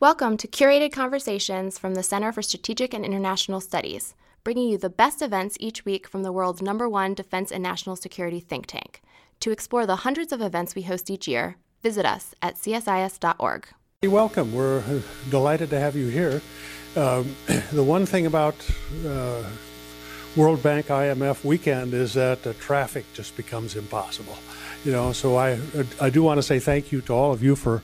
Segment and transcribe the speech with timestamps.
[0.00, 4.88] Welcome to curated conversations from the Center for Strategic and International Studies, bringing you the
[4.88, 9.02] best events each week from the world's number one defense and national security think tank.
[9.40, 13.66] To explore the hundreds of events we host each year, visit us at csis.org.
[14.04, 14.54] Welcome.
[14.54, 15.00] We're uh,
[15.30, 16.42] delighted to have you here.
[16.94, 17.34] Um,
[17.72, 18.54] the one thing about
[19.04, 19.42] uh,
[20.36, 24.38] World Bank IMF weekend is that traffic just becomes impossible.
[24.84, 25.58] You know, so I
[26.00, 27.82] I do want to say thank you to all of you for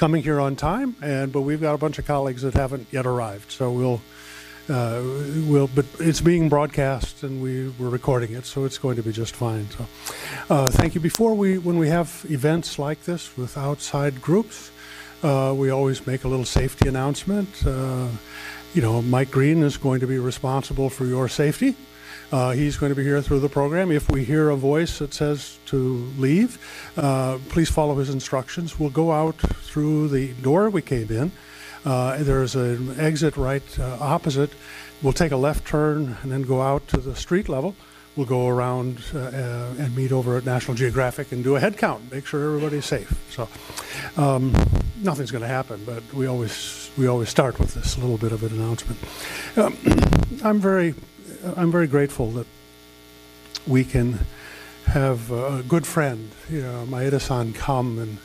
[0.00, 3.06] coming here on time, and but we've got a bunch of colleagues that haven't yet
[3.06, 4.00] arrived, so we'll.
[4.68, 5.02] Uh,
[5.48, 9.10] we'll, but it's being broadcast and we, we're recording it, so it's going to be
[9.10, 9.66] just fine.
[9.70, 9.86] So,
[10.48, 11.00] uh, thank you.
[11.00, 14.70] Before we, when we have events like this with outside groups,
[15.24, 17.48] uh, we always make a little safety announcement.
[17.66, 18.06] Uh,
[18.72, 21.74] you know, Mike Green is going to be responsible for your safety.
[22.32, 23.90] Uh, he's going to be here through the program.
[23.90, 25.76] If we hear a voice that says to
[26.16, 26.58] leave,
[26.96, 28.78] uh, please follow his instructions.
[28.78, 31.32] We'll go out through the door we came in.
[31.84, 34.50] Uh, there's an exit right uh, opposite.
[35.02, 37.74] We'll take a left turn and then go out to the street level.
[38.16, 42.12] We'll go around uh, and meet over at National Geographic and do a head count,
[42.12, 43.12] make sure everybody's safe.
[43.30, 43.48] So
[44.20, 44.52] um,
[45.00, 48.42] nothing's going to happen, but we always we always start with this little bit of
[48.42, 48.98] an announcement.
[49.56, 49.78] Um,
[50.44, 50.94] I'm very
[51.56, 52.46] I'm very grateful that
[53.66, 54.18] we can
[54.86, 58.18] have a good friend, you know, Maeda-san, come and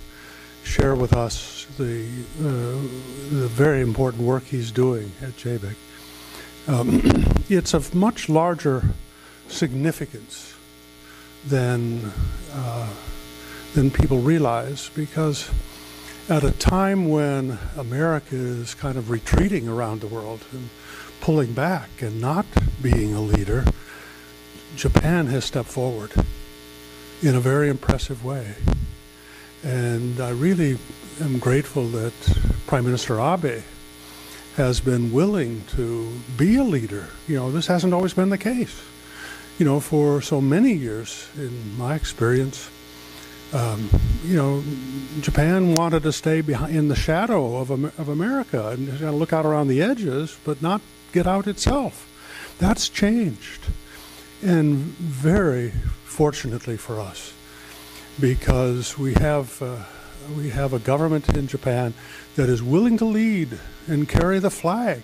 [0.63, 2.08] share with us the
[2.39, 2.81] uh,
[3.31, 5.75] the very important work he's doing at JBIC.
[6.67, 7.02] Um,
[7.49, 8.83] it's of much larger
[9.47, 10.55] significance
[11.45, 12.11] than
[12.52, 12.89] uh,
[13.75, 15.49] than people realize because
[16.28, 20.70] at a time when America is kind of retreating around the world and
[21.22, 22.45] pulling back and not
[22.82, 23.64] being a leader,
[24.76, 26.12] Japan has stepped forward
[27.22, 28.56] in a very impressive way.
[29.64, 30.80] And I really
[31.22, 32.14] am grateful that
[32.66, 33.64] Prime Minister Abe
[34.56, 37.08] has been willing to be a leader.
[37.28, 38.82] You know, this hasn't always been the case.
[39.60, 42.70] You know, for so many years, in my experience,
[43.54, 43.89] um,
[44.23, 44.64] you know,
[45.22, 49.33] Japan wanted to stay behind in the shadow of, of America and kind of look
[49.33, 50.82] out around the edges, but not
[51.14, 52.11] get out itself.
[52.60, 53.61] That's changed.
[54.42, 55.72] And very
[56.04, 57.34] fortunately for us,
[58.20, 59.84] because we have, uh,
[60.38, 61.94] we have a government in Japan
[62.36, 63.58] that is willing to lead
[63.88, 65.04] and carry the flag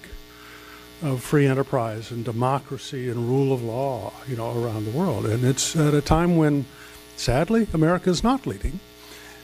[1.02, 5.26] of free enterprise and democracy and rule of law, you know, around the world.
[5.26, 6.66] And it's at a time when,
[7.22, 8.80] sadly, America is not leading.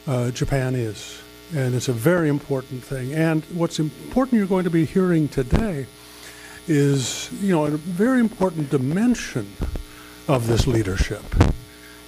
[0.07, 1.21] Uh, Japan is.
[1.55, 3.13] And it's a very important thing.
[3.13, 5.85] And what's important you're going to be hearing today
[6.67, 9.53] is, you know, a very important dimension
[10.27, 11.23] of this leadership.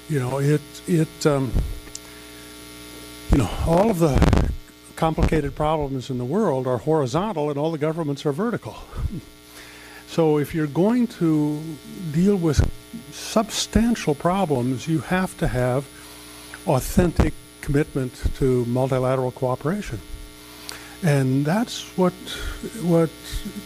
[0.09, 1.51] You know, it, it, um,
[3.31, 4.51] you know, all of the
[4.95, 8.75] complicated problems in the world are horizontal and all the governments are vertical.
[10.07, 11.61] so if you're going to
[12.11, 12.59] deal with
[13.11, 15.87] substantial problems, you have to have
[16.67, 19.99] authentic commitment to multilateral cooperation.
[21.01, 22.13] And that's what
[22.81, 23.09] what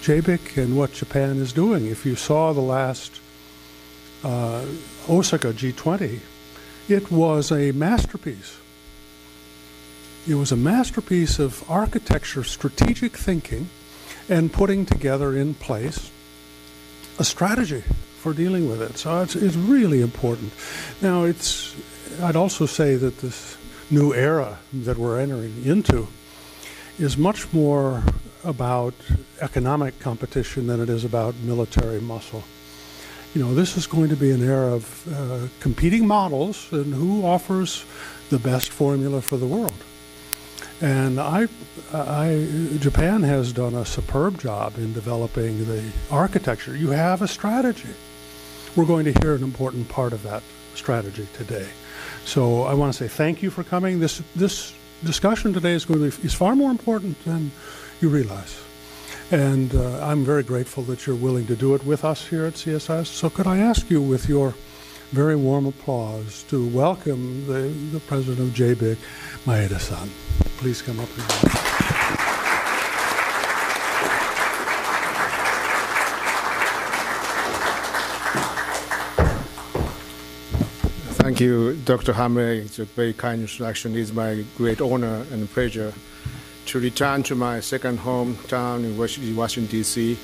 [0.02, 1.88] JBIC and what Japan is doing.
[1.88, 3.20] If you saw the last
[4.24, 4.66] uh,
[5.10, 6.20] Osaka G20,
[6.88, 8.58] it was a masterpiece.
[10.28, 13.70] It was a masterpiece of architecture, strategic thinking,
[14.30, 16.12] and putting together in place
[17.20, 17.84] a strategy
[18.24, 18.98] for dealing with it.
[18.98, 20.54] So it's, it's really important.
[21.02, 21.76] Now, it's
[22.22, 23.58] I'd also say that this
[23.92, 26.08] new era that we're entering into
[26.98, 28.04] is much more
[28.46, 28.94] about
[29.42, 32.44] economic competition than it is about military muscle.
[33.34, 37.26] You know, this is going to be an era of uh, competing models and who
[37.26, 37.84] offers
[38.30, 39.84] the best formula for the world.
[40.82, 41.48] And I,
[41.94, 42.48] I,
[42.80, 46.76] Japan has done a superb job in developing the architecture.
[46.76, 47.94] You have a strategy.
[48.76, 50.42] We're going to hear an important part of that
[50.74, 51.68] strategy today.
[52.26, 54.00] So I want to say thank you for coming.
[54.00, 54.74] This, this
[55.04, 57.52] discussion today is going to be is far more important than
[58.02, 58.60] you realize.
[59.32, 62.54] And uh, I'm very grateful that you're willing to do it with us here at
[62.54, 63.08] CSIS.
[63.08, 64.54] So could I ask you with your
[65.14, 68.98] very warm applause to welcome the, the president of JBIC,
[69.46, 70.10] Maeda-san.
[70.58, 71.63] Please come up.
[81.34, 82.14] Thank you, Dr.
[82.14, 82.64] Hamre.
[82.64, 83.96] It's a very kind introduction.
[83.96, 85.92] It's my great honor and pleasure
[86.68, 88.96] to return to my second hometown in
[89.36, 90.16] Washington, D.C.,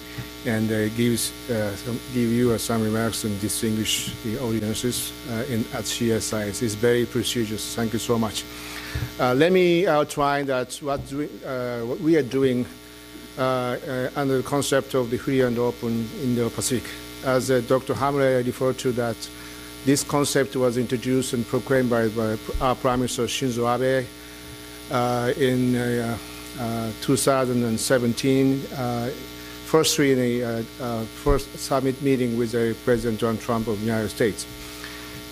[0.46, 5.62] and uh, uh, some, give you uh, some remarks and distinguish the audiences uh, in,
[5.74, 6.62] at CSI.
[6.62, 7.74] It's very prestigious.
[7.74, 8.44] Thank you so much.
[9.20, 12.68] Uh, let me outline that what, uh, what we are doing
[13.36, 16.88] under the concept of the free and open Indo-Pacific.
[17.26, 17.96] As Dr.
[17.96, 19.18] Hamre referred to that,
[19.86, 24.06] this concept was introduced and proclaimed by, by our Prime Minister Shinzo Abe
[24.92, 26.18] uh, in uh,
[26.60, 28.60] uh, 2017,
[29.66, 32.52] firstly in a first summit meeting with
[32.84, 34.46] President Donald Trump of the United States.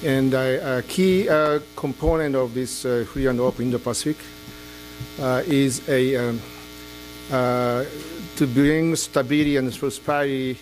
[0.03, 1.27] And a key
[1.75, 4.17] component of this free and open Indo-Pacific
[5.47, 6.41] is a um,
[7.29, 10.57] to bring stability and prosperity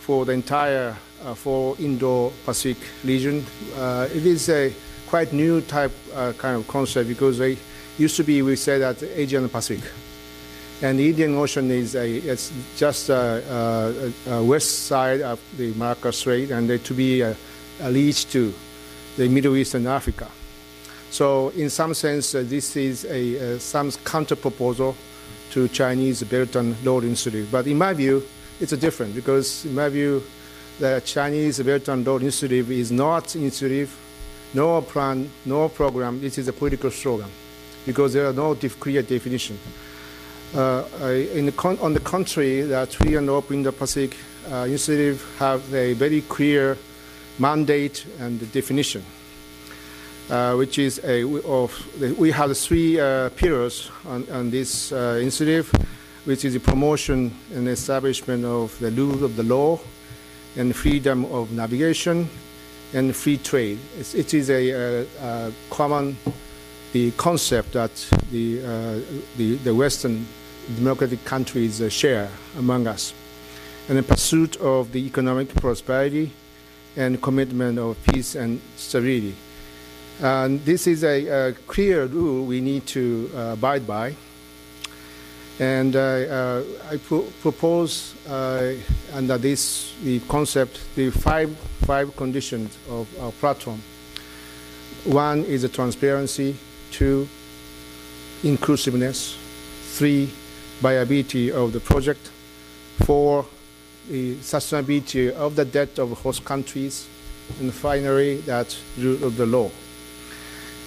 [0.00, 3.46] for the entire uh, for Indo-Pacific region.
[3.76, 4.72] Uh, it is a
[5.06, 7.56] quite new type uh, kind of concept because they
[7.96, 9.90] used to be, we say that Asian Pacific.
[10.82, 15.72] And the Indian Ocean is a, it's just a, a, a west side of the
[15.74, 17.36] Malacca Strait and to be a,
[17.80, 18.52] a to
[19.16, 20.28] the Middle East and Africa.
[21.10, 24.96] So in some sense, uh, this is a, some counter proposal
[25.52, 27.48] to Chinese Belt and Road Initiative.
[27.52, 28.24] But in my view,
[28.60, 30.22] it's different because in my view,
[30.78, 33.96] the Chinese Belt and Road Initiative is not an initiative,
[34.54, 36.22] no plan, no program.
[36.22, 37.30] It is a political slogan
[37.86, 39.58] because there are no clear definition.
[40.54, 44.16] Uh, the on the contrary, the free and open Indo-Pacific
[44.50, 46.76] uh, initiative have a very clear
[47.38, 49.04] mandate and definition,
[50.30, 55.18] uh, which is a of the, we have three uh, pillars on, on this uh,
[55.20, 55.72] initiative,
[56.24, 59.78] which is the promotion and establishment of the rule of the law,
[60.56, 62.28] and freedom of navigation,
[62.92, 63.78] and free trade.
[63.98, 66.16] It's, it is a, a, a common
[66.94, 67.90] the concept that
[68.30, 69.00] the, uh,
[69.36, 70.24] the, the, Western
[70.76, 73.12] democratic countries uh, share among us,
[73.88, 76.30] and the pursuit of the economic prosperity
[76.96, 79.34] and commitment of peace and stability.
[80.22, 84.14] And this is a, a clear rule we need to uh, abide by.
[85.60, 88.74] And uh, uh, I propose uh,
[89.12, 91.56] under this the concept the five
[91.86, 93.80] five conditions of our platform.
[95.04, 96.56] One is the transparency,
[96.90, 97.28] two,
[98.42, 99.36] inclusiveness,
[99.92, 100.30] three,
[100.80, 102.30] viability of the project,
[103.04, 103.46] four,
[104.08, 107.06] the sustainability of the debt of host countries,
[107.60, 109.70] and finally, that rule of the law.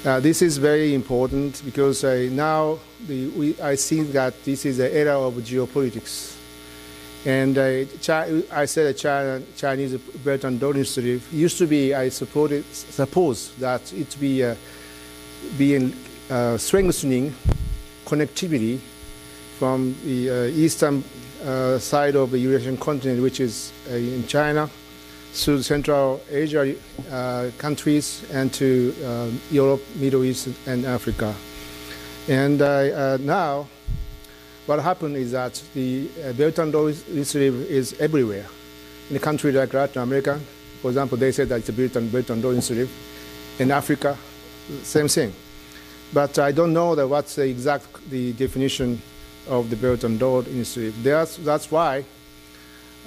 [0.05, 2.77] Uh, this is very important because uh, now
[3.07, 6.35] the, we, I think that this is the era of geopolitics.
[7.25, 7.83] And uh,
[8.51, 13.91] I said China, Chinese Belt and Road Initiative used to be, I suppose, suppose that
[13.91, 14.55] it be uh,
[15.57, 15.93] being
[16.29, 17.33] uh, strengthening
[18.05, 18.79] connectivity
[19.57, 21.03] from the uh, eastern
[21.43, 24.69] uh, side of the Eurasian continent, which is uh, in China,
[25.33, 26.75] through Central Asia
[27.11, 31.33] uh, countries and to uh, Europe, Middle East, and Africa.
[32.27, 32.59] And
[33.25, 33.67] now,
[34.65, 36.07] what happened is that the
[36.37, 38.45] Belt and Road Initiative is everywhere.
[39.09, 40.39] In a country like Latin America,
[40.81, 42.91] for example, they said that it's a Belt and, Belt and Road Initiative.
[43.59, 44.17] In Africa,
[44.83, 45.33] same thing.
[46.13, 49.01] But I don't know that what's the exact the definition
[49.47, 51.01] of the Belt and Road Initiative.
[51.03, 52.03] That's, that's why uh,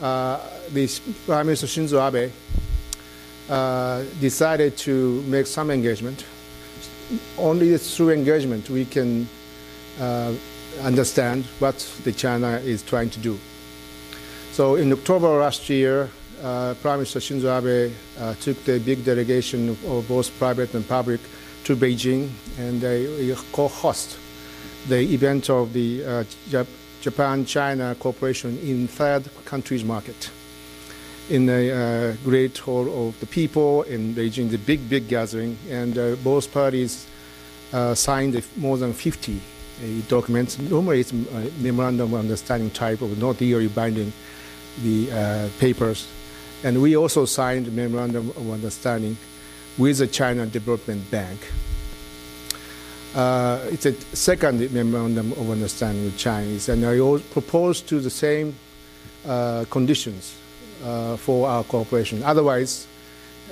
[0.01, 2.33] the Prime Minister Shinzo Abe
[3.49, 6.25] uh, decided to make some engagement.
[7.37, 9.29] Only through engagement we can
[10.01, 10.33] uh,
[10.83, 13.39] understand what the China is trying to do.
[14.53, 16.09] So in October last year,
[16.43, 21.21] uh, Prime Minister Shinzo Abe uh, took the big delegation of both private and public
[21.65, 24.19] to Beijing, and they co-host
[24.89, 26.25] the event of the uh,
[27.01, 30.31] Japan-China cooperation in third countries market
[31.31, 35.97] in the uh, great hall of the people in Beijing, the big, big gathering, and
[35.97, 37.07] uh, both parties
[37.73, 39.41] uh, signed more than 50 uh,
[40.09, 40.59] documents.
[40.59, 44.13] Normally it's a memorandum of understanding type of not legally binding
[44.83, 46.09] the uh, papers.
[46.65, 49.17] And we also signed memorandum of understanding
[49.79, 51.39] with the China Development Bank.
[53.15, 56.97] Uh, it's a second memorandum of understanding with Chinese, and I
[57.33, 58.55] propose to the same
[59.27, 60.37] uh, conditions
[60.85, 62.23] uh, for our cooperation.
[62.23, 62.87] Otherwise,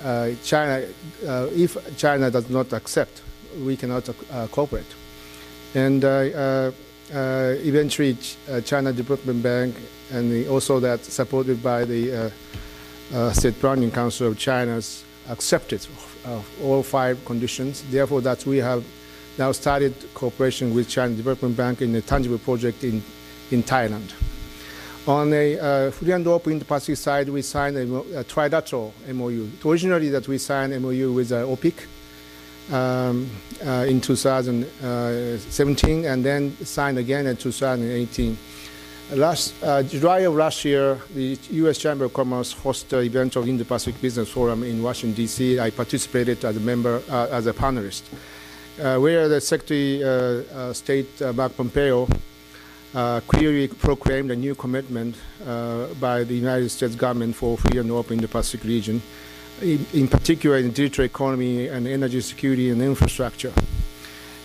[0.05, 0.87] uh, China,
[1.27, 3.21] uh, if China does not accept,
[3.65, 4.87] we cannot uh, cooperate.
[5.75, 6.05] And
[7.11, 8.17] eventually,
[8.65, 9.75] China Development Bank,
[10.12, 12.33] and also that supported by the
[13.33, 15.85] State Planning Council of China's accepted
[16.62, 17.83] all five conditions.
[17.91, 18.85] Therefore, that we have
[19.38, 23.02] now started cooperation with China Development Bank in a tangible project in,
[23.50, 24.12] in Thailand.
[25.07, 27.83] On a uh, free and open Indo-Pacific side, we signed a,
[28.18, 29.49] a, trilateral MOU.
[29.64, 31.87] Originally, that we signed MOU with uh, OPIC
[32.71, 33.30] um,
[33.64, 38.37] uh, in 2017, and then signed again in 2018.
[39.12, 41.78] Last uh, July of last year, the U.S.
[41.78, 45.59] Chamber of Commerce hosted an event of Indo-Pacific Business Forum in Washington D.C.
[45.59, 48.16] I participated as a member, uh, as a panelist, uh,
[48.79, 52.09] where the Secretary uh, uh, State uh, Mark Pompeo
[53.27, 55.17] clearly proclaimed a new commitment
[56.01, 59.03] by the United States government for free and open Indo-Pacific region,
[59.61, 63.53] in, in particular in digital economy and energy security and infrastructure.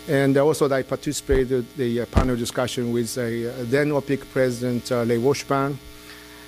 [0.07, 5.05] And also I participated in the uh, panel discussion with uh, then OPIC President uh,
[5.05, 5.77] Ray Washburn,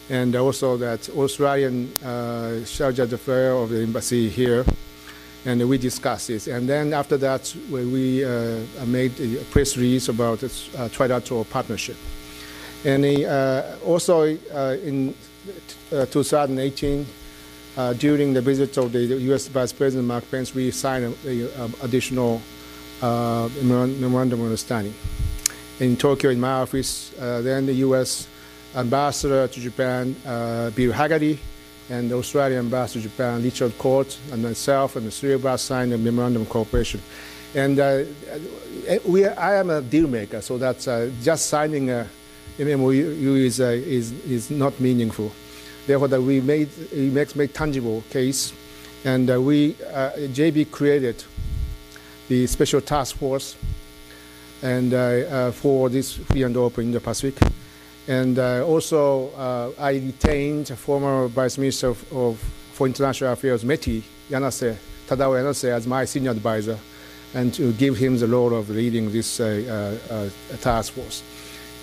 [0.10, 4.66] and also that Australian uh, charge d'affaires of the embassy here,
[5.46, 6.48] and we discussed this.
[6.48, 10.48] And then after that, we uh, made a press release about uh,
[10.90, 11.98] trilateral partnership.
[12.84, 15.16] And uh, also in
[15.92, 17.06] 2018,
[17.98, 19.48] during the visit of the U.S.
[19.48, 22.42] Vice President Mark Pence, we signed an additional
[23.02, 24.94] uh, memorandum of understanding.
[25.80, 28.28] In Tokyo, in my office, uh, then the U.S.
[28.76, 31.38] ambassador to Japan, uh, Bill Hagerty,
[31.90, 35.62] and the Australian ambassador to Japan, Richard Court, and myself, and the three of us
[35.62, 37.02] signed a memorandum of cooperation.
[37.54, 38.04] And uh,
[39.06, 42.08] we, I am a deal maker, so that's uh, just signing a
[42.58, 45.32] MOU is, uh, is, is not meaningful.
[45.86, 48.54] Therefore, that we made, make, tangible case,
[49.04, 51.24] and we, JB created
[52.28, 53.56] the special task force
[54.62, 57.40] and uh, uh, for this free and open Indo-Pacific.
[58.08, 59.32] And uh, also,
[59.80, 62.38] I retained former Vice Minister of, of,
[62.74, 66.78] for International Affairs, METI, Yanase, Tadao Yanase, as my senior advisor,
[67.34, 69.38] and to give him the role of leading this
[70.62, 71.24] task force.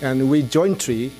[0.01, 1.11] And we jointly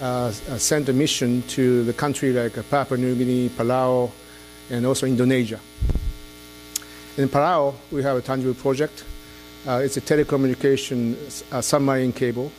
[0.00, 4.10] uh, sent a mission to the country like Papua New Guinea, Palau,
[4.70, 5.60] and also Indonesia.
[7.16, 9.04] In Palau, we have a tangible project.
[9.66, 11.16] Uh, it's a telecommunication
[11.52, 12.52] uh, submarine cable,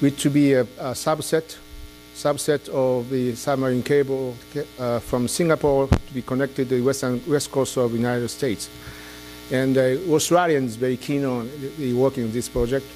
[0.00, 1.56] which will be a, a, subset
[2.14, 4.36] subset of the submarine cable
[4.78, 8.70] uh, from Singapore to be connected to the western, west coast of the United States.
[9.50, 12.86] And uh, Australians very keen on the, working on this project.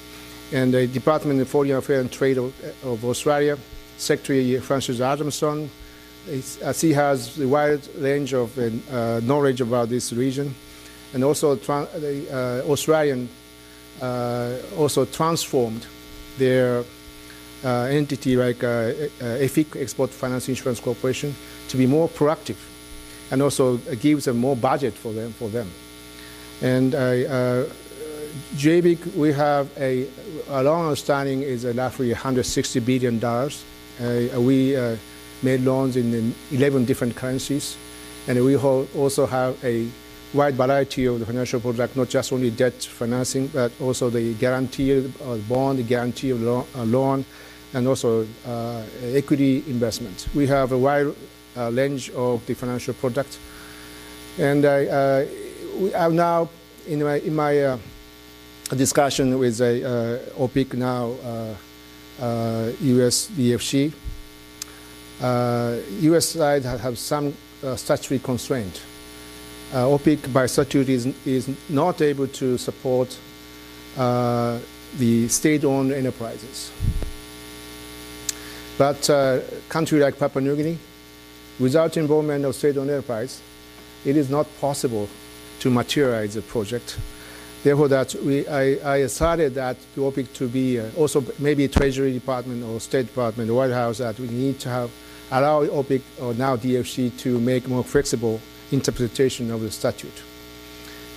[0.53, 2.53] And the Department of Foreign Affairs and Trade of,
[2.83, 3.57] of Australia,
[3.97, 5.69] Secretary Frances Adamson,
[6.27, 10.55] as he has a wide range of uh, knowledge about this region,
[11.13, 13.29] and also the uh, Australian
[14.01, 15.85] uh, also transformed
[16.39, 16.83] their
[17.63, 21.35] uh, entity like uh, EFIC, Export Finance Insurance Corporation,
[21.67, 22.57] to be more proactive,
[23.31, 25.33] and also gives them more budget for them.
[25.33, 25.69] For them,
[26.61, 26.93] and
[28.55, 30.07] JBIC, we have a,
[30.49, 33.63] a long understanding is roughly 160 billion dollars.
[33.99, 34.75] we
[35.41, 37.77] made loans in 11 different currencies.
[38.27, 39.87] And we also have a
[40.33, 44.91] wide variety of the financial products, not just only debt financing, but also the guarantee
[44.91, 47.25] of bond, the guarantee of loan,
[47.73, 48.83] and also uh,
[49.13, 50.27] equity investment.
[50.35, 51.07] We have a wide
[51.57, 53.39] uh, range of the financial products.
[54.37, 55.25] And uh,
[55.77, 56.49] we have now,
[56.87, 57.77] in my, in my uh,
[58.75, 61.15] discussion with uh, OPIC now,
[62.19, 63.93] US uh, DFC,
[65.21, 66.29] uh, U.S.
[66.29, 67.33] side have some
[67.75, 68.81] statutory constraint.
[69.71, 73.15] Uh, OPIC by statute is, is not able to support
[73.95, 76.71] the state-owned enterprises.
[78.77, 80.77] But uh, country like Papua New Guinea,
[81.59, 83.41] without involvement of state-owned enterprise,
[84.05, 85.07] it is not possible
[85.59, 86.97] to materialize the project.
[87.61, 92.13] Therefore, that we, I, I decided that the OPIC to be uh, also maybe Treasury
[92.13, 94.89] Department or State Department, the White House, that we need to have
[95.29, 98.39] allow OPIC or now DFC to make more flexible
[98.71, 100.23] interpretation of the statute.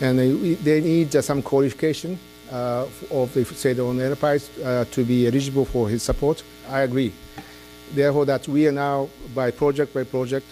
[0.01, 2.19] And they, they need uh, some qualification
[2.51, 6.43] uh, of the state-owned enterprise uh, to be eligible for his support.
[6.69, 7.13] I agree.
[7.95, 10.47] Therefore, that we are now, by project by project,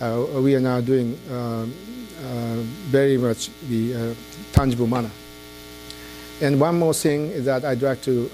[0.00, 1.74] uh, we are now doing um,
[2.24, 2.56] uh,
[2.88, 4.14] very much the uh,
[4.52, 5.10] tangible manner.
[6.40, 8.30] And one more thing that I'd like to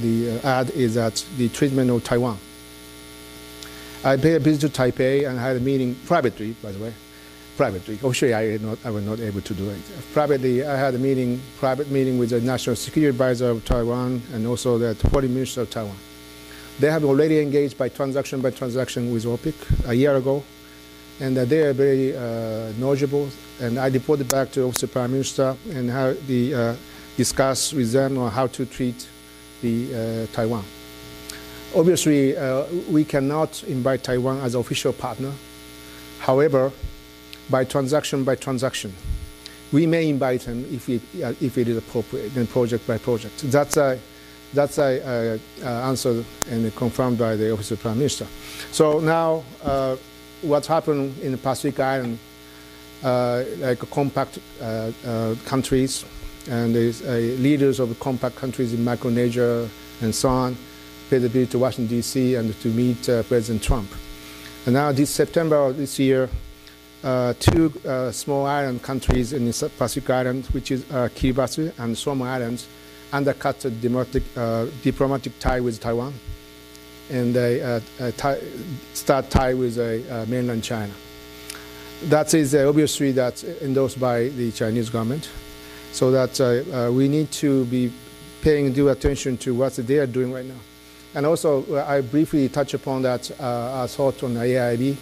[0.00, 2.38] the, add is that the treatment of Taiwan.
[4.04, 6.92] I paid a visit to Taipei and had a meeting privately, by the way,
[7.56, 7.98] privately.
[8.02, 9.80] Oh, Officially, I, not, I was not able to do it.
[10.12, 14.46] Privately, I had a meeting, private meeting with the National Security Advisor of Taiwan and
[14.46, 15.96] also the Foreign Minister of Taiwan.
[16.80, 19.54] They have already engaged by transaction by transaction with OPIC
[19.88, 20.42] a year ago,
[21.20, 23.28] and uh, they are very uh, knowledgeable.
[23.60, 26.76] And I reported back to the Prime Minister and how the uh,
[27.16, 29.08] discuss with them on how to treat
[29.62, 30.64] the Taiwan.
[31.74, 32.34] Obviously,
[32.90, 35.32] we cannot invite Taiwan as official partner.
[36.18, 36.72] However,
[37.50, 38.92] by transaction by transaction,
[39.72, 43.38] we may invite them if it, uh, if it is appropriate, then project by project.
[43.50, 43.98] That's a,
[44.52, 48.26] that's a, uh, answer and confirmed by the Office of Prime Minister.
[48.70, 49.96] So now, uh,
[50.42, 52.18] what's happened in the Pacific Island,
[53.02, 56.04] uh, like compact uh, uh, countries,
[56.48, 59.68] and leaders of compact countries in Micronesia
[60.02, 60.56] and so on,
[61.08, 62.34] paid a visit to Washington, D.C.
[62.34, 63.90] and to meet President Trump.
[64.66, 66.28] And now this September of this year,
[67.04, 71.96] uh, two uh, small island countries in the Pacific Island, which is uh, Kiribati and
[71.96, 72.66] Solomon Islands,
[73.12, 76.14] undercut the diplomatic, uh, diplomatic tie with Taiwan,
[77.10, 78.40] and they uh, uh, tie,
[78.94, 79.76] start tie with
[80.28, 80.92] mainland China.
[82.04, 85.28] That is obviously that's endorsed by the Chinese government,
[85.92, 87.92] so that we need to be
[88.40, 90.60] paying due attention to what they are doing right now.
[91.14, 94.96] And also, I briefly touch upon that uh, thought on AIIB.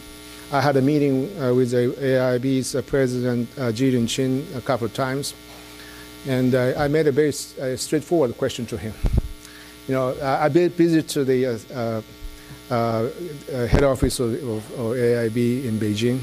[0.53, 4.85] I had a meeting uh, with the AIB's uh, president, uh, Ji Chin, a couple
[4.85, 5.33] of times,
[6.29, 8.93] and uh, I made a very uh, straightforward question to him.
[9.89, 12.03] You know, I visited the
[12.71, 16.21] uh, head office of, of, of, AIIB in Beijing.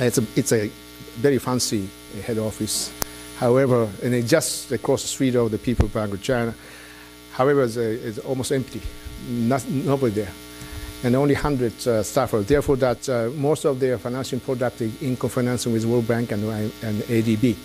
[0.00, 0.68] It's a, it's a
[1.14, 1.88] very fancy
[2.24, 2.92] head office.
[3.38, 6.52] However, and it's just across the street of the People's Bank of China.
[7.34, 8.82] However, it's, it's almost empty.
[9.28, 10.32] Not, nobody there
[11.06, 12.48] and only 100 uh, staffers.
[12.48, 16.42] Therefore, that uh, most of their financing product is in co-financing with World Bank and,
[16.42, 17.56] and ADB.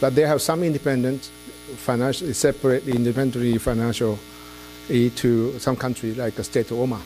[0.00, 1.24] But they have some independent,
[1.76, 4.18] financial, separate, independently financial
[4.88, 7.02] aid to some countries like the state of Oman.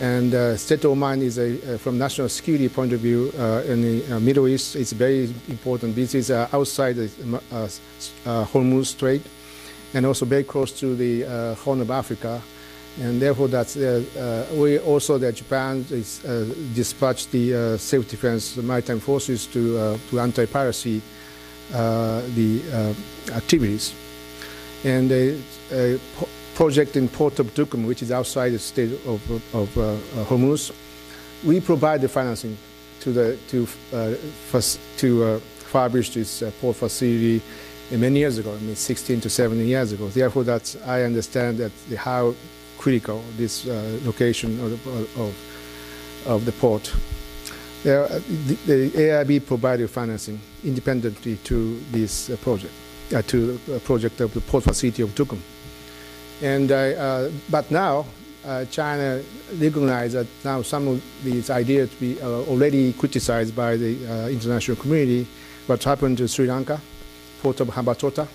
[0.00, 3.64] And uh, state of Oman is a, uh, from national security point of view uh,
[3.66, 5.94] in the uh, Middle East, it's very important.
[5.94, 7.10] This is uh, outside the
[7.52, 9.20] uh, Hormuz Strait
[9.92, 12.40] and also very close to the Horn of Africa
[13.00, 14.02] and therefore that's uh,
[14.50, 19.78] uh, we also that Japan is, uh, dispatched the uh, self defense maritime forces to
[19.78, 21.00] uh, to anti-piracy
[21.74, 22.94] uh, the
[23.32, 23.94] activities,
[24.84, 25.38] and a,
[26.54, 29.68] project in Port of Duqm, which is outside the state of, of
[30.26, 30.72] Hormuz,
[31.44, 32.56] we provide the financing
[33.00, 33.68] to the to
[34.96, 37.40] to establish this port facility
[37.92, 40.08] many years ago, I mean 16 to 17 years ago.
[40.08, 42.34] Therefore, that's I understand that the, how
[42.78, 44.86] critical, this uh, location of,
[45.18, 46.92] of, of, the port.
[47.82, 48.08] There, uh,
[48.46, 52.72] the, the, AIIB provided financing independently to this uh, project,
[53.14, 55.38] uh, to the project of the port facility of Duqm.
[56.42, 58.06] And, uh, but now,
[58.44, 59.20] uh, China
[59.56, 65.26] recognized that now some of these ideas be already criticized by the international community.
[65.66, 66.80] What happened to Sri Lanka,
[67.42, 68.26] port of Hambantota,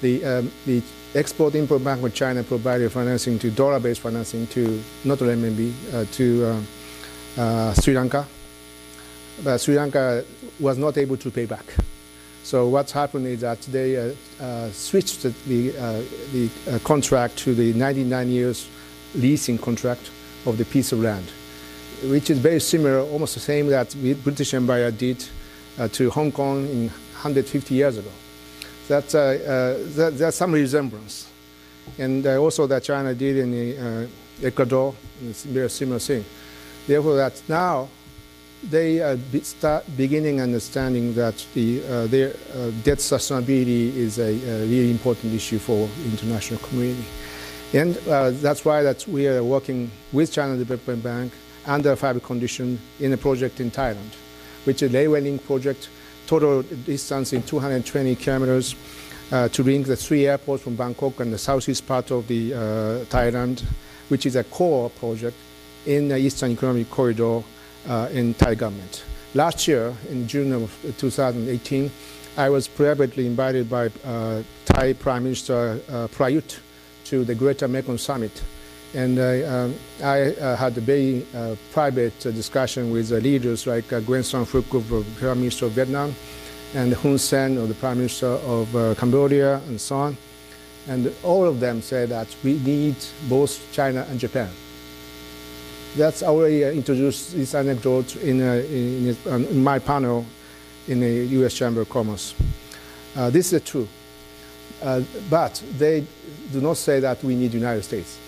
[0.00, 0.82] the, um, the
[1.14, 6.44] Export Import Bank of China provided financing to dollar-based financing to not renminbi uh, to
[6.44, 8.26] uh, uh, Sri Lanka,
[9.42, 10.22] but Sri Lanka
[10.60, 11.64] was not able to pay back.
[12.42, 18.28] So what's happened is that they uh, uh, switched the the contract to the 99
[18.28, 18.68] years
[19.14, 20.10] leasing contract
[20.44, 21.26] of the piece of land,
[22.04, 25.24] which is very similar, almost the same that British Empire did
[25.92, 28.10] to Hong Kong in 150 years ago
[28.88, 31.28] that, uh, uh, that there's some resemblance.
[31.98, 34.10] And uh, also that China did in
[34.42, 36.24] Ecuador, it's a very similar thing.
[36.86, 37.88] Therefore, that now
[38.62, 44.24] they uh, be start beginning understanding that the, uh, their uh, debt sustainability is a,
[44.24, 47.04] a, really important issue for international community.
[47.72, 47.94] And
[48.42, 51.32] that's why that we are working with China Development Bank
[51.66, 54.14] under five condition in a project in Thailand,
[54.64, 55.90] which is a railway link project
[56.28, 58.76] total distance in 220 kilometers
[59.32, 62.58] uh, to link the three airports from Bangkok and the southeast part of the uh,
[63.06, 63.64] Thailand,
[64.10, 65.36] which is a core project
[65.86, 67.42] in the Eastern Economic Corridor
[67.88, 69.04] uh, in Thai government.
[69.34, 71.90] Last year, in June of 2018,
[72.36, 76.58] I was privately invited by uh, Thai Prime Minister uh, Prayut
[77.06, 78.42] to the Greater Mekong Summit
[78.94, 84.24] and um, I uh, had a very uh, private uh, discussion with leaders like Nguyen
[84.24, 86.14] Xuan Phuc, the Prime Minister of Vietnam,
[86.74, 90.16] and Hun Sen, the Prime Minister of Cambodia, and so on.
[90.88, 92.96] And all of them said that we need
[93.28, 94.48] both China and Japan.
[95.96, 100.24] That's already introduced this anecdote in, in, in, my panel
[100.86, 101.54] in the U.S.
[101.54, 102.34] Chamber of Commerce.
[103.16, 103.88] Uh, this is true.
[104.80, 106.06] Uh, but they
[106.52, 108.18] do not say that we need United States.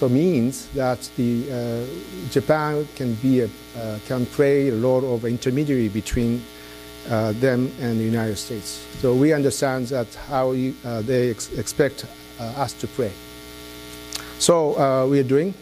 [0.00, 5.26] So means that the uh, Japan can be a, uh, can play a role of
[5.26, 6.42] intermediary between
[7.10, 8.82] uh, them and the United States.
[9.00, 12.06] So we understand that how you, uh, they ex expect
[12.40, 13.12] uh, us to play.
[14.38, 15.52] So uh, we are doing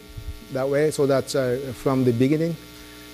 [0.53, 1.31] that way so that
[1.75, 2.55] from the beginning,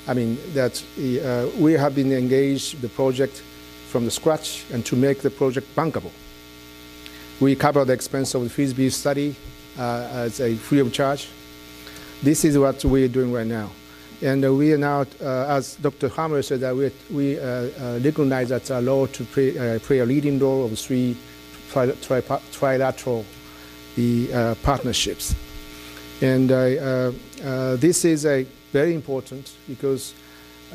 [0.08, 3.42] I mean that we have been engaged the project
[3.90, 6.12] from the scratch and to make the project bankable.
[7.40, 11.28] We cover the expense of the feasibility study uh, Uh, as a free of charge.
[12.24, 13.72] This is what we're doing right now.
[14.22, 16.08] And uh, we are now, uh, as Dr.
[16.08, 20.06] Hamre said, that we, we uh, uh, recognize that our law to play, play, a
[20.06, 21.18] leading role of three
[21.72, 23.26] tri tri trilateral
[23.98, 25.36] the, partnerships.
[26.22, 26.50] And
[27.82, 30.14] this is a very important because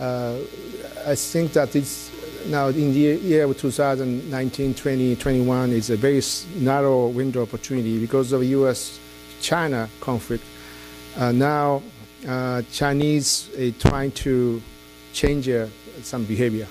[0.00, 2.10] I think that it's
[2.46, 6.22] now in the year of 2019, 20, 21 is a very
[6.56, 10.44] narrow window opportunity because of U.S.-China conflict.
[11.16, 11.82] Uh, now
[12.26, 14.62] uh, Chinese are trying to
[15.12, 15.66] change uh,
[16.02, 16.66] some behavior.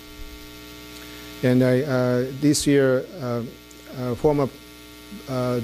[1.43, 3.43] And uh, this year, uh,
[3.97, 4.49] uh, former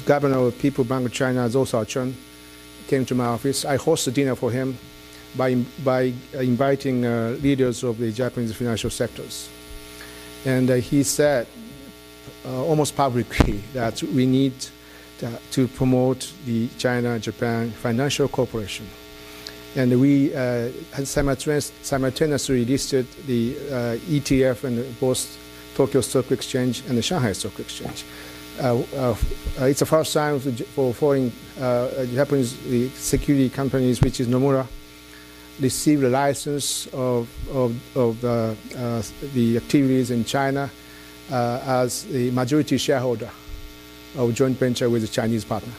[0.05, 2.13] governor of People Bank of China, Zhou Xiaochuan,
[2.87, 3.65] came to my office.
[3.65, 4.77] I hosted a dinner for him
[5.37, 7.01] by, by inviting
[7.41, 9.49] leaders of the Japanese financial sectors.
[10.45, 11.47] And uh, he said
[12.45, 14.53] uh, almost publicly that we need
[15.51, 18.87] to, promote the China-Japan financial cooperation.
[19.75, 20.69] And we uh,
[21.03, 23.55] simultaneously listed the
[24.07, 25.37] ETF and both
[25.75, 28.05] Tokyo Stock Exchange and the Shanghai Stock Exchange.
[28.59, 29.15] Uh, uh,
[29.59, 32.55] it's the first time for foreign uh, Japanese
[32.93, 34.65] security companies, which is Nomura,
[35.59, 39.01] received a license of, of, of the, uh,
[39.33, 40.69] the activities in China
[41.31, 43.29] uh, as the majority shareholder
[44.17, 45.73] of joint venture with a Chinese partner.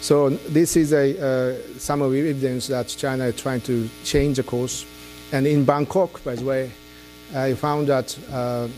[0.00, 4.86] So this is a, uh, the evidence that China is trying to change the course.
[5.32, 6.70] And in Bangkok, by the way,
[7.34, 8.68] I found that uh,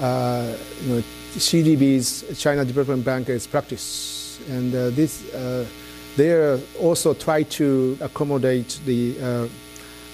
[0.00, 1.02] uh, you know,
[1.36, 4.40] CDB's China Development Bank is practice.
[4.48, 5.32] And uh, this
[6.16, 9.48] they also try to accommodate the uh,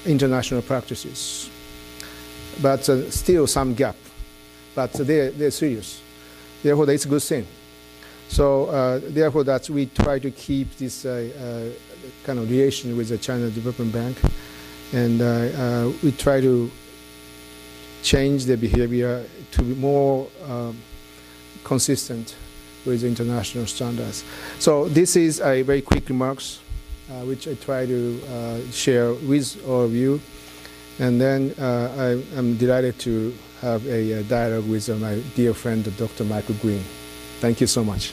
[0.05, 1.51] international practices.
[2.63, 3.97] But uh, still some gap.
[4.75, 6.01] But they're, they're serious.
[6.63, 7.47] Therefore, that's a good thing.
[8.29, 13.09] So uh, therefore, that we try to keep this uh, uh, kind of relation with
[13.09, 14.19] the China Development Bank,
[14.93, 16.71] and uh, we try to
[18.03, 20.77] change the behavior to be more um,
[21.65, 22.37] consistent
[22.87, 24.25] with international standards.
[24.59, 26.61] So this is a very quick remarks,
[27.11, 30.21] uh, which I try to uh, share with all of you.
[30.99, 35.85] And then uh, I am delighted to have a, dialogue with uh, my dear friend,
[35.97, 36.25] Dr.
[36.25, 36.83] Michael Green.
[37.41, 38.13] Thank you so much.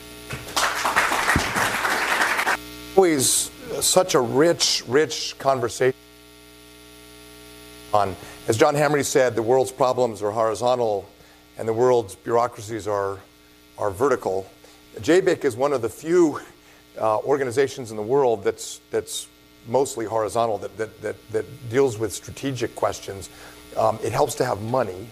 [2.95, 5.97] Always such a rich, rich conversation
[7.93, 8.15] on,
[8.47, 11.07] as John Hamre said, the world's problems are horizontal
[11.57, 13.19] and the world's bureaucracies are,
[13.77, 14.49] are vertical.
[14.99, 16.39] JBIC is one of the few
[16.99, 19.27] uh, organizations in the world that's, that's
[19.67, 23.29] mostly horizontal, that, that, that, that deals with strategic questions.
[23.77, 25.07] Um, it helps to have money,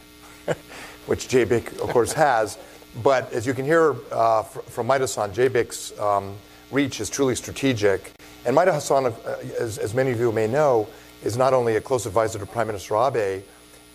[1.07, 2.57] which JBIC, of course, has.
[3.03, 6.35] But as you can hear uh, from Maeda-san, JBIC's um,
[6.71, 8.11] reach is truly strategic.
[8.45, 9.11] And Maeda-san, uh,
[9.59, 10.87] as, as many of you may know,
[11.23, 13.43] is not only a close advisor to Prime Minister Abe,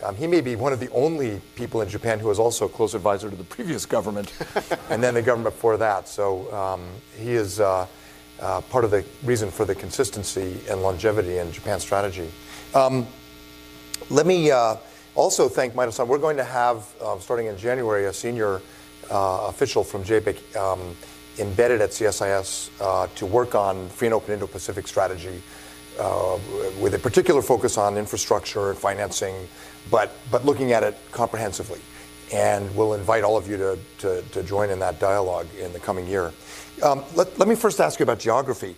[0.02, 2.68] um, he may be one of the only people in Japan who was also a
[2.68, 4.32] close advisor to the previous government
[4.90, 6.08] and then the government before that.
[6.08, 7.86] So um, he is uh,
[8.40, 12.30] uh, part of the reason for the consistency and longevity in Japan's strategy.
[12.74, 13.06] Um,
[14.10, 14.76] let me uh,
[15.14, 16.06] also thank Maeda-san.
[16.06, 18.60] We're going to have, uh, starting in January, a senior
[19.10, 20.94] uh, official from JBIC um,
[21.38, 25.42] embedded at CSIS uh, to work on free and open Indo-Pacific strategy
[26.78, 29.48] with a particular focus on infrastructure and financing,
[29.90, 31.80] but, but looking at it comprehensively.
[32.32, 35.78] And we'll invite all of you to, to, to join in that dialogue in the
[35.78, 36.32] coming year.
[36.82, 38.74] Um, let, let me first ask you about geography.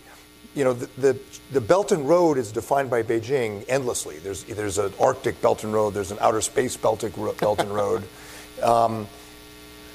[0.55, 1.19] You know, the, the,
[1.51, 4.19] the, Belt and Road is defined by Beijing endlessly.
[4.19, 8.03] There's, there's an Arctic Belt and Road, there's an outer space Belt and Road.
[8.61, 9.07] Um,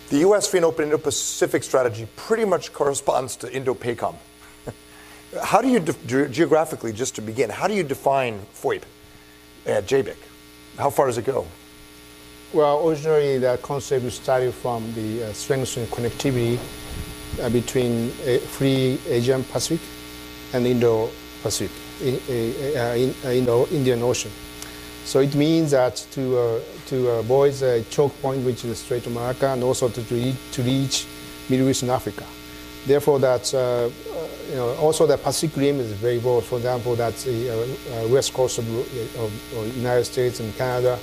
[0.09, 0.49] the U.S.
[0.49, 4.17] Free and Open Indo-Pacific strategy pretty much corresponds to Indo-PACOM.
[5.43, 8.83] how do you, de- geographically, just to begin, how do you define FOIP
[9.67, 10.17] at JBIC?
[10.77, 11.47] How far does it go?
[12.53, 16.59] Well, originally the concept started from the uh, strengthening connectivity
[17.41, 19.81] uh, between uh, free Asian Pacific
[20.53, 21.71] and Indo-Pacific,
[22.03, 24.31] in, uh, uh, in, uh, Indo-Indian Ocean.
[25.05, 29.13] So it means that to, to avoid the choke point, which is the Strait of
[29.13, 31.07] Malacca, and also to, to reach
[31.49, 32.25] Middle East and Africa.
[32.87, 33.53] Therefore, that
[34.49, 36.45] you know, also the Pacific Rim is very broad.
[36.45, 38.69] For example, that's the uh, uh, west coast of,
[39.19, 40.99] of, of, United States and Canada,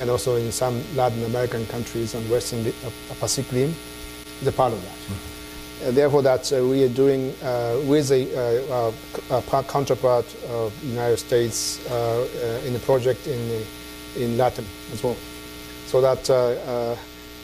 [0.00, 3.74] and also in some Latin American countries and western uh, Pacific Rim
[4.40, 4.98] is a part of that.
[5.08, 5.94] Mm -hmm.
[5.94, 7.34] therefore, that we are doing
[7.88, 8.92] with a,
[9.30, 11.78] a, counterpart of United States
[12.66, 13.40] in the project in,
[14.16, 14.64] in Latin
[14.94, 15.16] as well.
[15.86, 16.30] So that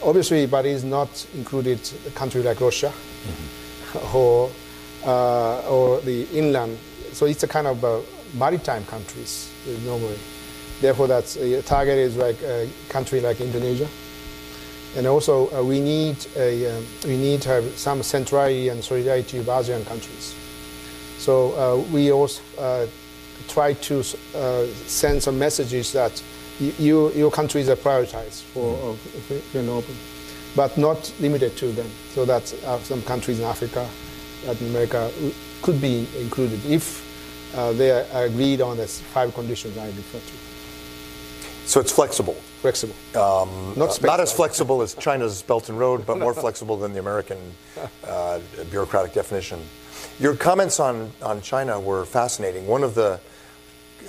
[0.03, 2.88] obviously, but is not included a country like Russia.
[2.90, 3.67] Mm -hmm.
[4.14, 4.51] or
[5.05, 6.79] uh, or the inland.
[7.12, 8.01] So it's a kind of uh,
[8.35, 10.18] maritime countries uh, normally.
[10.81, 13.88] Therefore, that's uh, target is like a country like Indonesia.
[14.96, 19.38] And also, uh, we need a, um, we need to have some centrality and solidarity
[19.38, 20.35] with ASEAN countries.
[21.18, 22.42] So uh, we also
[23.48, 26.22] try to send some messages that
[26.59, 28.77] you, your countries are prioritized for
[29.55, 29.68] mm.
[29.68, 29.96] open,
[30.56, 31.88] but not limited to them.
[32.14, 32.46] So that
[32.84, 33.88] some countries in Africa
[34.46, 35.11] Latin America
[35.62, 37.04] could be included if
[37.56, 40.34] uh, they agreed on the five conditions I referred to.
[41.66, 42.34] So it's flexible.
[42.62, 42.94] Flexible.
[43.14, 46.92] Um, not, uh, not, as flexible as China's Belt and Road, but more flexible than
[46.92, 47.38] the American
[48.04, 49.61] uh, bureaucratic definition.
[50.18, 52.66] Your comments on, on China were fascinating.
[52.66, 53.20] One of the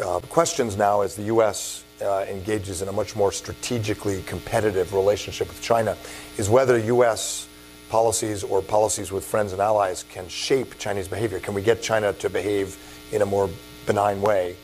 [0.04, 1.84] uh, questions now as the U.S.
[2.02, 5.98] Uh, engages in a much more strategically competitive relationship with China
[6.38, 7.50] is whether U.S
[7.90, 11.40] policies or policies with friends and allies can shape Chinese behavior?
[11.40, 12.78] Can we get China to behave
[13.12, 13.50] in a more
[13.86, 14.56] benign way?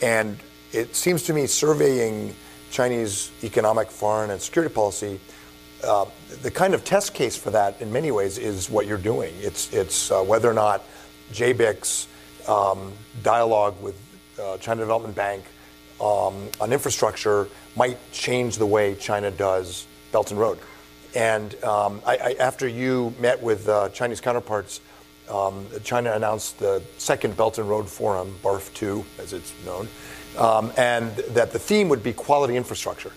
[0.00, 0.38] And
[0.72, 2.34] it seems to me surveying
[2.70, 5.20] Chinese economic, foreign, and security policy,
[5.84, 6.06] uh,
[6.42, 9.34] the kind of test case for that in many ways is what you're doing.
[9.38, 10.84] It's, it's uh, whether or not
[11.32, 12.08] JBIC's
[12.48, 12.92] um,
[13.22, 14.00] dialogue with
[14.40, 15.44] uh, China Development Bank
[16.02, 20.58] um, on infrastructure might change the way China does Belt and Road.
[21.14, 24.80] And um, I, I, after you met with uh, Chinese counterparts,
[25.30, 29.88] um, China announced the second Belt and Road Forum, BARF 2, as it's known,
[30.36, 33.12] um, and that the theme would be quality infrastructure,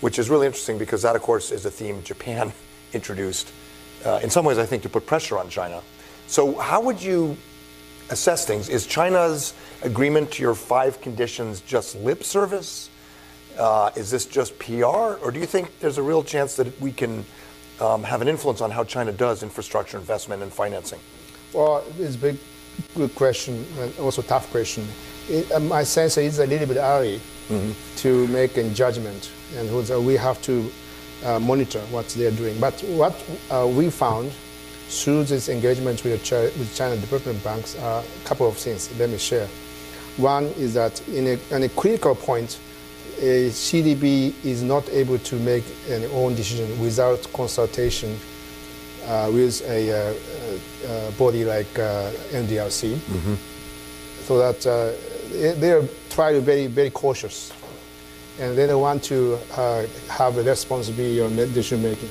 [0.00, 2.52] which is really interesting because that, of course, is a theme Japan
[2.92, 3.52] introduced,
[4.04, 5.82] uh, in some ways, I think, to put pressure on China.
[6.26, 7.36] So, how would you
[8.10, 8.68] assess things?
[8.68, 12.90] Is China's agreement to your five conditions just lip service?
[13.58, 16.90] Uh, is this just PR, or do you think there's a real chance that we
[16.90, 17.24] can
[17.80, 20.98] um, have an influence on how China does infrastructure investment and financing?
[21.52, 22.38] Well, it's a big,
[22.94, 24.86] good question, and also tough question.
[25.28, 27.72] It, uh, my sense is a little bit early mm-hmm.
[27.96, 30.72] to make a judgment, and we have to
[31.24, 32.58] uh, monitor what they're doing.
[32.58, 33.14] But what
[33.50, 34.32] uh, we found
[34.88, 38.90] through this engagement with, China, with China development banks are a couple of things.
[38.98, 39.48] Let me share.
[40.16, 42.58] One is that in a, in a critical point,
[43.18, 48.18] a CDB is not able to make an own decision without consultation
[49.06, 50.14] uh, with a, a, uh,
[50.84, 52.94] a, uh, body like uh, NDRC.
[52.94, 53.34] Mm-hmm.
[54.24, 54.92] So that uh,
[55.60, 57.52] they are trying to be very, very cautious.
[58.38, 62.10] And they don't want to uh, have a responsibility on decision making.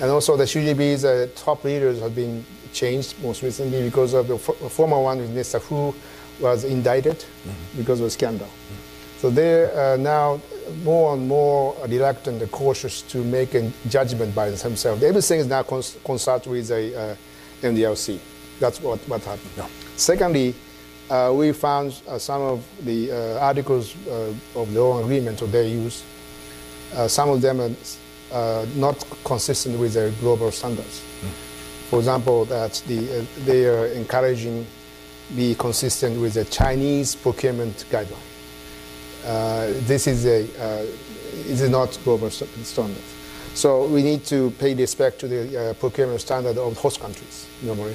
[0.00, 4.34] And also the CDB's uh, top leaders have been changed most recently because of the
[4.34, 5.60] f- former one, Mr.
[5.60, 5.94] Hu,
[6.42, 7.78] was indicted mm-hmm.
[7.78, 8.46] because of a scandal.
[8.46, 9.18] Mm-hmm.
[9.18, 10.40] So they are now
[10.82, 15.02] more and more reluctant and cautious to make a judgment by themselves.
[15.02, 17.16] Everything is now cons- consult with a uh,
[17.62, 18.18] NDRC.
[18.58, 19.50] That's what, what happened.
[19.56, 19.68] Yeah.
[19.96, 20.54] Secondly,
[21.08, 25.52] uh, we found uh, some of the uh, articles uh, of the own agreement of
[25.52, 26.04] their use.
[26.94, 27.60] Uh, some of them
[28.32, 31.00] are not consistent with their global standards.
[31.20, 31.28] Mm.
[31.90, 34.66] For example, that the, they are encouraging
[35.36, 38.16] be consistent with the Chinese procurement guideline.
[39.24, 40.86] Uh, this is a uh,
[41.46, 43.02] is not global standard.
[43.54, 47.94] So we need to pay respect to the uh, procurement standard of host countries normally.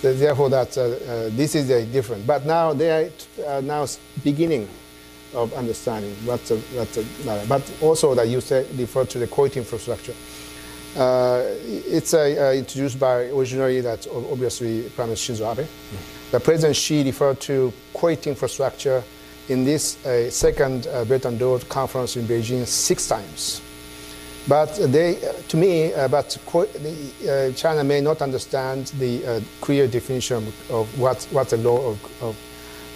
[0.00, 0.72] So therefore, that
[1.34, 2.26] this is a different.
[2.26, 3.10] But now they
[3.46, 3.86] are now
[4.22, 4.68] beginning
[5.34, 7.46] of understanding what's a, what's a matter.
[7.48, 10.14] But also that you say, refer to the quality infrastructure.
[10.96, 15.66] Uh, it's uh, introduced by originally that obviously Prime Minister Shinzo Abe.
[15.66, 16.13] Mm.
[16.34, 19.04] The President Xi referred to quality infrastructure
[19.48, 23.62] in this uh, second uh, Belt and Road conference in Beijing six times.
[24.48, 25.14] But they,
[25.46, 31.22] to me, uh, but uh, China may not understand the uh, clear definition of what,
[31.30, 32.36] what's the law of, of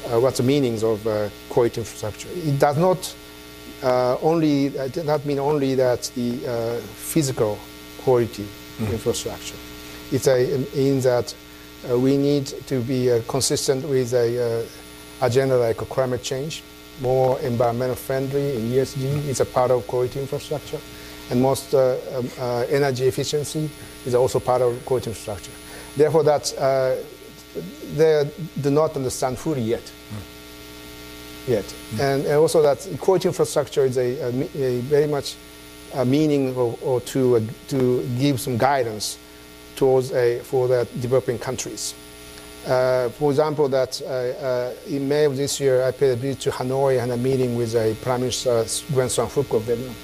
[0.07, 1.05] uh, what's the meanings of
[1.49, 2.29] quality infrastructure.
[2.35, 3.15] It does not
[4.21, 7.57] only, it does not mean only that the physical
[7.99, 8.49] quality
[8.79, 8.91] mm.
[8.91, 9.55] infrastructure.
[10.11, 11.33] It's a, means that
[11.91, 14.67] we need to be consistent with a
[15.21, 16.63] agenda like climate change,
[17.01, 20.79] more environmental friendly in ESG is a part of quality infrastructure.
[21.31, 23.71] And most uh, um, uh, energy efficiency
[24.07, 25.53] is also part of quality infrastructure.
[25.97, 26.97] Therefore, that uh,
[27.95, 29.83] they do not understand fully yet.
[29.83, 31.49] Mm.
[31.49, 32.01] Yet, mm.
[32.01, 35.37] And, and, also that quality infrastructure is a, a, a very much
[35.95, 39.19] a meaning or, or to uh, to give some guidance
[39.79, 41.95] towards a, for the developing countries.
[42.67, 46.41] Uh, for example, that uh, uh, in May of this year, I paid a visit
[46.43, 48.51] to Hanoi and a meeting with a Prime Minister
[48.91, 49.95] Nguyen Xuan Phuc of Vietnam.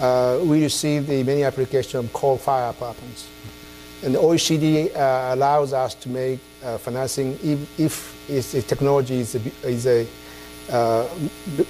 [0.00, 3.28] Uh, we received many applications of coal-fired power plants.
[4.02, 9.36] And the OECD uh, allows us to make uh, financing if, if the technology is
[9.36, 10.06] a, is a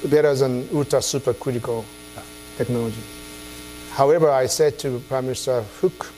[0.08, 1.84] better than ultra supercritical
[2.56, 3.02] technology.
[3.92, 6.10] However, I said to Prime Minister Phuc,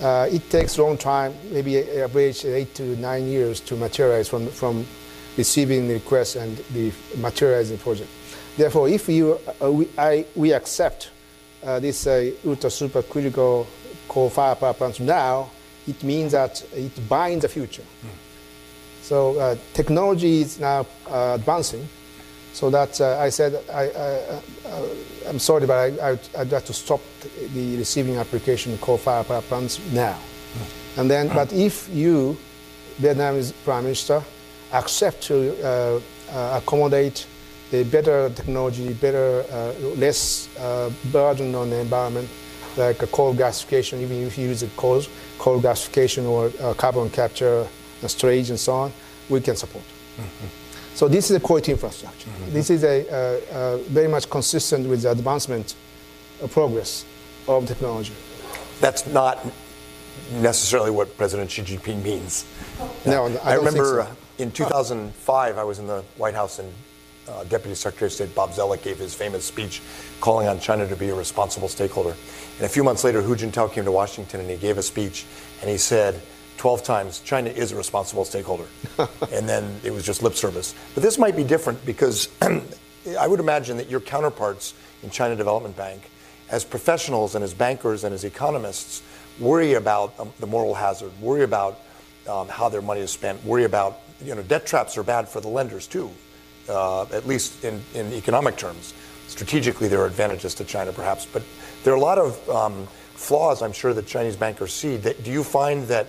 [0.00, 4.48] uh, it takes a long time, maybe average eight to nine years to materialize from,
[4.48, 4.86] from
[5.36, 8.10] receiving the request and the materializing project.
[8.56, 11.10] Therefore, if you, uh, we, I, we accept
[11.62, 13.66] uh, this uh, ultra super critical
[14.08, 15.50] coal-fired power plants now,
[15.86, 17.82] it means that it binds the future.
[17.82, 18.08] Mm.
[19.02, 21.88] So uh, technology is now uh, advancing,
[22.52, 23.84] so that uh, I said, I,
[25.28, 27.00] am uh, sorry, but I, would have to stop
[27.54, 30.18] the receiving application coal-fired power plants now.
[30.18, 30.98] Mm.
[30.98, 32.36] And then, but if you,
[33.00, 34.22] Vietnamese Prime Minister,
[34.72, 36.00] accept to uh,
[36.32, 37.26] uh, accommodate
[37.70, 42.28] the better technology, better, uh, less uh, burden on the environment,
[42.76, 45.02] like a coal gasification, even if you use a coal,
[45.38, 47.66] coal gasification or carbon capture,
[48.00, 48.92] and storage, and so on,
[49.28, 49.84] we can support.
[50.18, 50.59] Mm-hmm.
[50.94, 52.28] So this is a quality infrastructure.
[52.28, 52.52] Mm-hmm.
[52.52, 55.74] This is a, uh, uh, very much consistent with the advancement
[56.42, 57.04] uh, progress
[57.48, 58.14] of technology.
[58.80, 59.44] That's not
[60.32, 62.44] necessarily what President Xi Jinping means.
[63.06, 64.42] No, I, I remember so.
[64.42, 66.72] in 2005, I was in the White House and
[67.28, 69.82] uh, Deputy Secretary of State Bob Zoellick gave his famous speech
[70.20, 72.16] calling on China to be a responsible stakeholder.
[72.56, 75.26] And a few months later, Hu Jintao came to Washington and he gave a speech
[75.60, 76.20] and he said,
[76.60, 78.66] 12 times, China is a responsible stakeholder.
[79.32, 80.74] and then it was just lip service.
[80.92, 82.28] But this might be different because
[83.18, 86.02] I would imagine that your counterparts in China Development Bank,
[86.50, 89.02] as professionals and as bankers and as economists,
[89.38, 91.80] worry about um, the moral hazard, worry about
[92.28, 95.40] um, how their money is spent, worry about, you know, debt traps are bad for
[95.40, 96.10] the lenders too,
[96.68, 98.92] uh, at least in, in economic terms.
[99.28, 101.42] Strategically, there are advantages to China perhaps, but
[101.84, 104.98] there are a lot of um, flaws I'm sure that Chinese bankers see.
[104.98, 106.08] That, do you find that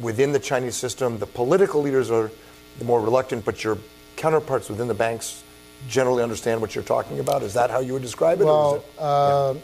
[0.00, 2.30] within the Chinese system, the political leaders are
[2.78, 3.78] the more reluctant, but your
[4.16, 5.42] counterparts within the banks
[5.88, 7.42] generally understand what you're talking about?
[7.42, 8.44] Is that how you would describe it?
[8.44, 9.60] Well, it, uh, yeah.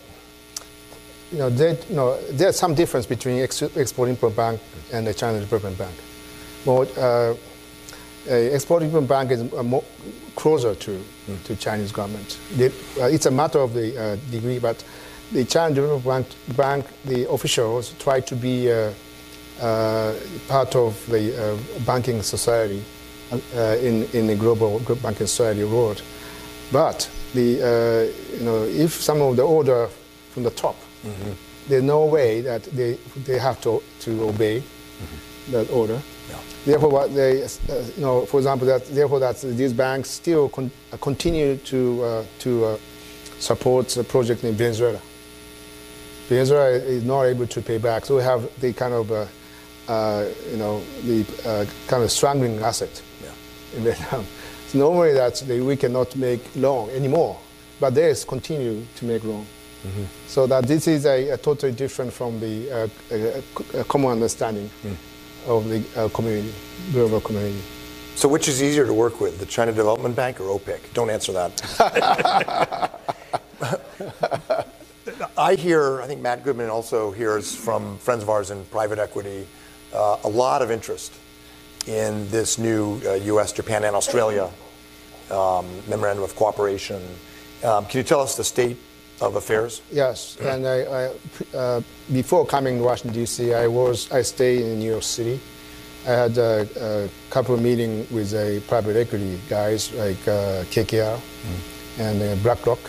[1.33, 4.61] you know, they, you know, there's some difference between Export-Import Bank
[4.93, 5.95] and the China Development Bank.
[6.65, 7.35] More, uh,
[8.29, 9.85] Export-Import Bank is more
[10.37, 11.45] closer to, mm.
[11.45, 12.39] to Chinese government.
[12.53, 12.69] They,
[13.01, 14.83] uh, it's a matter of the uh, degree, but
[15.33, 18.93] the China Development Bank, Bank, the officials try to be uh,
[19.59, 22.83] part of the uh, banking society
[23.33, 26.03] uh, in, in the global banking society world.
[26.73, 29.89] But the, you know, if some of the order
[30.31, 31.33] from the top, mm-hmm.
[31.69, 35.53] there's no way that they, they have to, to obey mm-hmm.
[35.53, 36.01] that order.
[36.29, 36.39] Yeah.
[36.65, 37.47] Therefore, what they, uh,
[37.97, 42.65] you know, for example, that therefore that these banks still con- continue to uh, to
[42.65, 42.79] uh,
[43.39, 45.01] support the project in Venezuela.
[46.29, 49.27] Venezuela is not able to pay back, so we have the kind of uh,
[50.51, 53.77] you know, the uh, kind of strangling asset yeah.
[53.77, 54.25] in Vietnam.
[54.65, 57.39] It's normally that they, we cannot make loan anymore,
[57.81, 59.47] but they continue to make loan.
[59.87, 60.05] Mm-hmm.
[60.27, 63.43] So that this is a, a totally different from the uh, a,
[63.81, 64.97] a common understanding mm.
[65.47, 66.55] of the uh, community,
[66.93, 67.61] global community.
[68.15, 70.95] So which is easier to work with, the China Development Bank or OPIC?
[70.95, 71.53] Don't answer that.
[75.37, 79.47] I hear, I think Matt Goodman also hears from friends of ours in private equity
[79.95, 81.13] uh, a lot of interest
[81.87, 84.51] in this new uh, U.S., Japan, and Australia
[85.31, 87.03] um, memorandum of cooperation.
[87.63, 88.77] Um, can you tell us the state
[89.21, 89.83] of affairs?
[89.91, 91.81] Yes, and I, I, uh,
[92.13, 95.41] before coming to Washington D.C., I was I stayed in New York City.
[96.07, 101.17] I had a, a couple of meetings with a private equity guys like uh, KKR
[101.17, 101.99] mm.
[101.99, 102.81] and uh, BlackRock,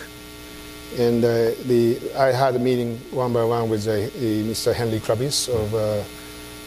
[0.98, 4.74] and uh, the I had a meeting one by one with Mr.
[4.74, 5.74] Henry Kravis of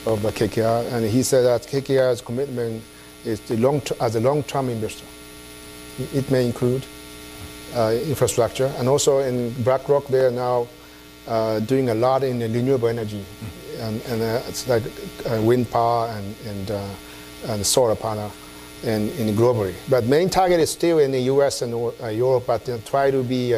[0.05, 2.83] of KKR, and he said that KKR's commitment
[3.25, 5.05] is the long as a long-term investor.
[6.13, 6.85] It may include
[7.75, 10.67] uh, infrastructure, and also in BlackRock, they are now
[11.27, 13.87] uh, doing a lot in renewable energy, mm.
[13.87, 14.83] and, and uh, it's like
[15.29, 16.89] uh, wind power and and, uh,
[17.47, 18.31] and solar power,
[18.83, 19.75] and, and, globally.
[19.89, 21.61] But main target is still in the U.S.
[21.61, 23.53] and uh, Europe, but try to be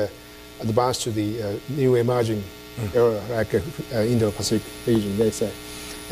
[0.60, 2.44] advanced to the new emerging
[2.78, 2.96] mm.
[2.96, 3.54] area, like
[3.94, 5.52] Indo-Pacific region, they say.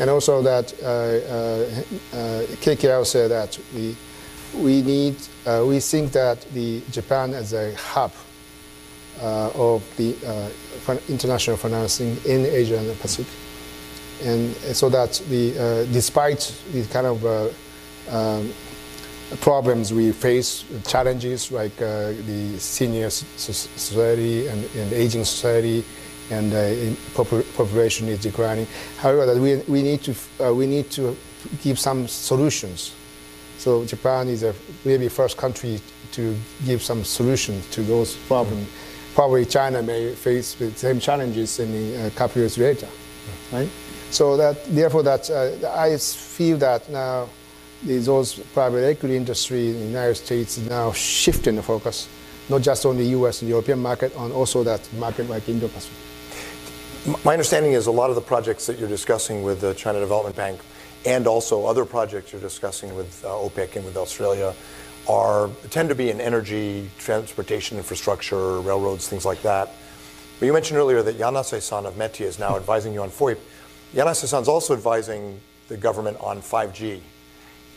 [0.00, 3.94] And also that uh, uh, uh KKR said that we,
[4.54, 8.12] we need, uh, we think that the Japan as a hub
[9.20, 10.16] uh, of the
[11.08, 13.32] international financing in Asia and the Pacific.
[14.24, 17.54] And so that the, despite the kind of
[18.10, 18.52] um,
[19.40, 25.84] problems we face, challenges like uh, the senior society and, and aging society,
[26.30, 28.66] and uh, population is declining.
[28.98, 31.16] However, that we, we need to uh, we need to
[31.62, 32.94] give some solutions.
[33.58, 34.54] So Japan is a
[34.84, 35.80] maybe first country
[36.12, 38.66] to give some solutions to those problems.
[38.66, 39.14] Mm-hmm.
[39.14, 43.56] Probably China may face the same challenges in a couple years later, mm-hmm.
[43.56, 43.68] right?
[44.10, 47.28] So that therefore that uh, I feel that now
[47.82, 52.08] those private equity industry in the United States is now shifting the focus,
[52.48, 53.42] not just on the U.S.
[53.42, 55.96] and European market, on also that market like Indo-Pacific.
[57.06, 60.36] My understanding is a lot of the projects that you're discussing with the China Development
[60.36, 60.60] Bank
[61.06, 64.54] and also other projects you're discussing with uh, OPIC and with Australia
[65.08, 69.70] are tend to be in energy, transportation infrastructure, railroads, things like that.
[70.38, 73.38] But you mentioned earlier that Yanase-san of METI is now advising you on FOIP.
[73.94, 77.00] Yanase-san is also advising the government on 5G.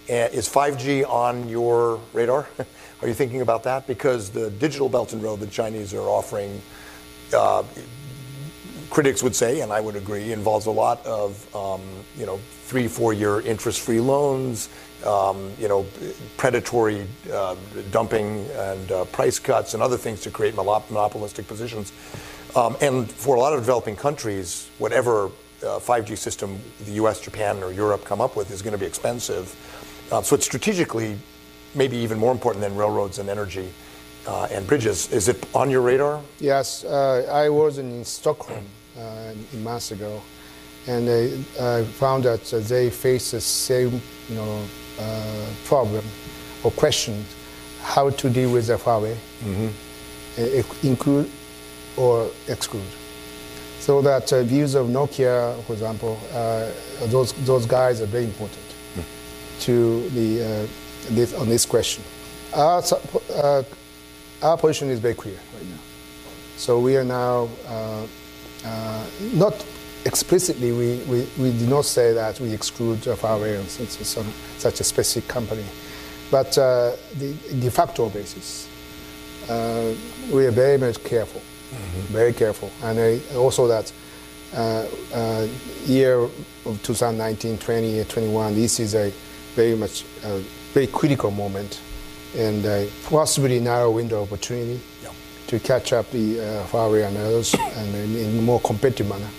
[0.09, 2.45] Is 5G on your radar?
[3.01, 3.88] Are you thinking about that?
[3.88, 6.61] Because the digital Belt and Road the Chinese are offering,
[7.34, 7.63] uh,
[8.93, 11.81] critics would say, and I would agree, involves a lot of um,
[12.15, 12.37] you know
[12.69, 14.69] three, four-year interest-free loans,
[15.03, 15.85] um, you know,
[16.37, 17.55] predatory uh,
[17.91, 21.91] dumping and uh, price cuts and other things to create monopolistic positions.
[22.55, 25.31] Um, and for a lot of developing countries, whatever
[25.61, 28.85] 5G uh, system the U.S., Japan, or Europe come up with is going to be
[28.85, 29.55] expensive.
[30.11, 31.17] Uh, so it's strategically
[31.73, 33.73] maybe even more important than railroads and energy
[34.27, 35.11] uh, and bridges.
[35.11, 36.21] Is it on your radar?
[36.39, 38.65] Yes, uh, I was in Stockholm
[38.97, 40.21] uh, months ago,
[40.87, 41.09] and
[41.59, 44.63] I found that they face the same, you know,
[44.99, 46.03] uh, problem
[46.63, 47.25] or question
[47.81, 50.87] how to deal with the Huawei, mm-hmm.
[50.87, 51.29] include
[51.97, 52.81] or exclude.
[53.79, 56.17] So that uh, views of Nokia, for example,
[57.07, 58.63] those those guys are very important
[59.63, 60.67] to the, uh,
[61.09, 62.03] this, on this question.
[62.53, 62.83] Our,
[63.33, 63.63] uh,
[64.41, 65.79] our position is very clear right now.
[66.57, 67.49] So we are now
[68.66, 69.66] uh, uh, not
[70.05, 74.84] explicitly, we, we, we do not say that we exclude on such, some, such a
[74.84, 75.64] specific company.
[76.32, 78.68] But uh, the de facto basis,
[79.49, 79.93] uh,
[80.32, 81.99] we are very much careful, mm-hmm.
[82.14, 82.72] very careful.
[82.84, 83.91] And also that
[84.55, 85.47] uh, uh,
[85.86, 89.11] year of 2019, 20, 21, this is a
[89.55, 90.39] very much a
[90.74, 91.80] very critical moment
[92.36, 94.80] and a possibly narrow window of opportunity.
[95.54, 99.30] To catch up the uh, Huawei and others and in, in a more competitive manner.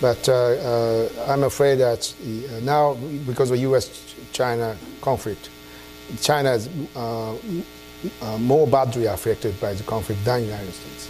[0.00, 2.94] But uh, uh, I'm afraid that uh, now,
[3.26, 5.50] because of U.S.-China conflict,
[6.20, 11.08] China is uh, uh, more badly affected by the conflict than the United States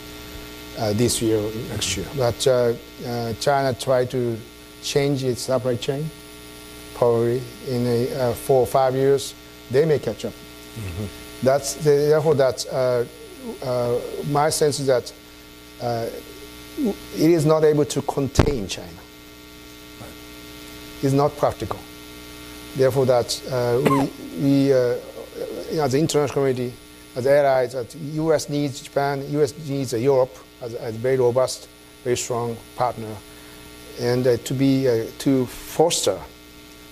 [0.97, 2.07] this year or next year.
[2.17, 2.39] But
[3.41, 4.39] China tried to
[4.83, 6.09] change its supply chain
[6.95, 9.35] probably in a, uh, four or five years,
[9.71, 10.33] they may catch up.
[10.33, 11.05] Mm-hmm.
[11.43, 13.05] That's therefore that uh,
[13.63, 13.99] uh,
[14.31, 15.13] my sense is that
[15.81, 16.09] uh,
[16.79, 18.89] it is not able to contain China.
[21.03, 21.79] It's not practical.
[22.75, 24.11] Therefore, that uh, we,
[24.43, 24.97] we uh,
[25.83, 26.73] as the international community,
[27.15, 28.49] as allies, that U.S.
[28.49, 29.57] needs Japan, U.S.
[29.67, 31.69] needs Europe as, as a very robust,
[32.05, 33.15] very strong partner,
[34.01, 34.85] and to be
[35.19, 36.19] to foster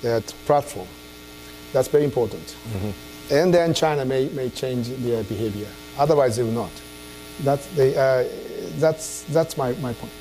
[0.02, 0.88] that platform.
[1.72, 2.42] That's very important.
[2.42, 3.34] Mm-hmm.
[3.34, 5.66] And then China may, may change their behavior.
[5.99, 6.70] Otherwise, they will not.
[7.40, 8.28] That's, they, uh,
[8.76, 10.12] that's, that's my, my point.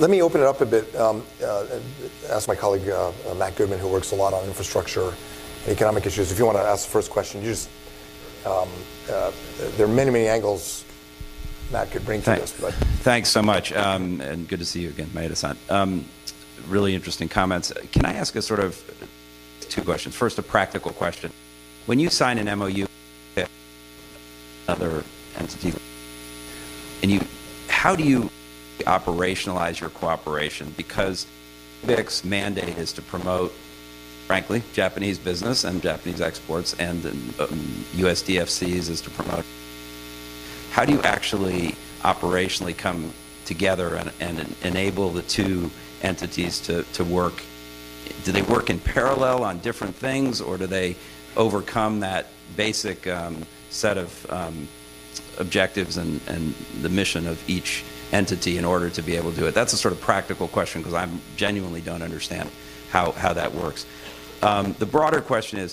[0.00, 0.94] Let me open it up a bit.
[0.96, 1.66] Um, uh,
[2.30, 6.04] ask my colleague uh, uh, Matt Goodman, who works a lot on infrastructure and economic
[6.04, 6.32] issues.
[6.32, 7.70] If you want to ask the first question, you just
[8.44, 8.68] um,
[9.10, 9.30] uh,
[9.76, 10.84] there are many, many angles
[11.72, 12.52] Matt could bring to Thanks.
[12.52, 12.60] this.
[12.60, 15.56] But thanks so much, um, and good to see you again, Maeda-san.
[15.70, 16.04] Um,
[16.68, 17.72] really interesting comments.
[17.92, 18.82] Can I ask a sort of
[19.60, 20.14] two questions?
[20.14, 21.32] First, a practical question.
[21.86, 22.90] When you sign an MOU with
[24.66, 25.04] another
[25.36, 25.72] entity,
[27.02, 27.20] and you,
[27.68, 28.30] how do you
[28.80, 30.72] operationalize your cooperation?
[30.76, 31.26] Because
[31.84, 33.52] JBIC's mandate is to promote,
[34.26, 39.44] frankly, Japanese business and Japanese exports, and um, USDFC's is to promote.
[40.72, 43.12] How do you actually operationally come
[43.44, 45.70] together and, and enable the two
[46.02, 47.42] entities to, to work?
[48.24, 50.96] Do they work in parallel on different things, or do they
[51.36, 53.44] overcome that basic um,
[53.74, 54.68] set of um,
[55.38, 59.46] objectives and, and the mission of each entity in order to be able to do
[59.46, 59.54] it?
[59.54, 62.50] That's a sort of practical question because I genuinely don't understand
[62.90, 63.86] how, how that works.
[64.42, 65.72] Um, the broader question is,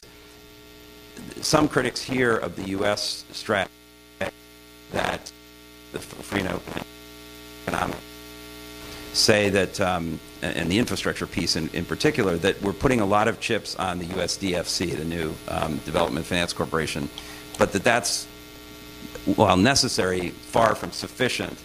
[1.42, 3.26] some critics here of the U.S.
[3.32, 3.72] strategy
[4.92, 5.32] that
[5.92, 6.00] the
[6.38, 6.84] and open
[7.68, 7.98] economic
[9.14, 13.28] say that, um, and the infrastructure piece in, in particular, that we're putting a lot
[13.28, 17.10] of chips on the USDFC, the new um, Development Finance Corporation,
[17.58, 18.28] but that that's,
[19.26, 21.58] while necessary, far from sufficient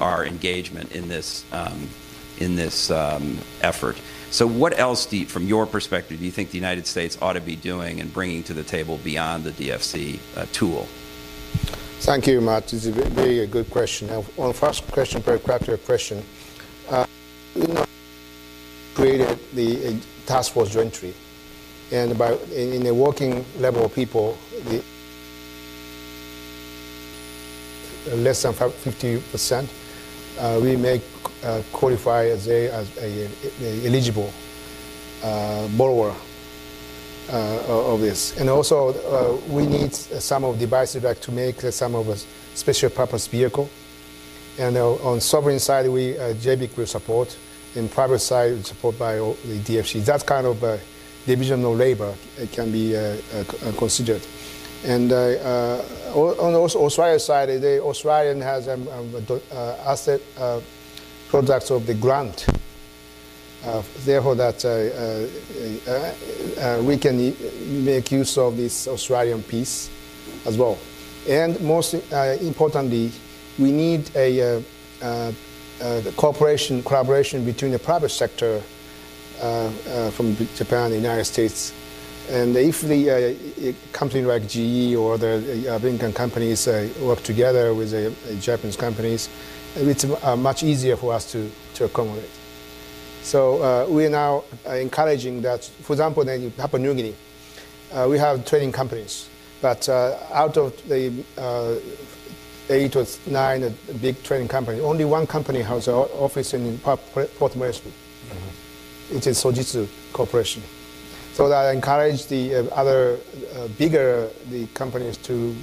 [0.00, 1.88] our engagement in this, um,
[2.38, 4.00] in this um, effort.
[4.30, 7.40] So what else, you, from your perspective, do you think the United States ought to
[7.40, 10.88] be doing and bringing to the table beyond the DFC uh, tool?
[12.00, 12.72] Thank you, Matt.
[12.72, 14.08] It's a very good question.
[14.08, 16.22] Now, on the first question, very practical question,
[16.90, 17.06] uh,
[17.54, 17.86] you know,
[18.94, 19.92] created the uh,
[20.26, 21.14] task force jointly,
[21.92, 24.82] and by in, in, a working level of people, the
[28.12, 29.68] less than 50 percent,
[30.38, 31.00] uh, we may
[31.42, 33.28] uh, qualify as a, as a,
[33.62, 34.32] a eligible
[35.22, 36.14] uh, borrower
[37.32, 38.38] uh, of this.
[38.38, 42.16] And also, uh, we need some of devices like to make some of a
[42.56, 43.70] special purpose vehicle.
[44.58, 47.36] And uh, on sovereign side, we JBIC will support.
[47.74, 50.04] In private side, support by the DFC.
[50.04, 50.80] That kind of
[51.26, 52.14] division of labor
[52.52, 52.94] can be
[53.76, 54.22] considered.
[54.84, 55.80] And uh,
[56.14, 59.40] on the Australia side, the Australian has um, um,
[59.86, 60.60] asset uh,
[61.28, 62.46] products of the grant.
[63.64, 64.68] Uh, therefore, that uh,
[66.60, 67.16] uh, we can
[67.82, 69.88] make use of this Australian piece
[70.44, 70.78] as well.
[71.26, 73.10] And most importantly,
[73.58, 74.62] we need a,
[76.14, 78.60] cooperation, collaboration between the private sector
[79.38, 81.72] from Japan and the United States
[82.30, 87.90] and if the uh, company like GE or the American companies uh, work together with
[87.90, 89.28] the Japanese companies,
[89.76, 92.30] it's uh, much easier for us to, to accommodate.
[93.22, 97.14] So uh, we are now uh, encouraging that, for example, in Papua New Guinea,
[97.92, 99.28] uh, we have training companies,
[99.60, 101.74] but uh, out of the uh,
[102.70, 107.90] eight or nine big training companies, only one company has an office in Port Moresby.
[107.90, 109.16] Mm-hmm.
[109.16, 110.62] It is Sojitz Corporation.
[111.34, 113.18] So that I encourage the uh, other
[113.76, 115.54] bigger the companies to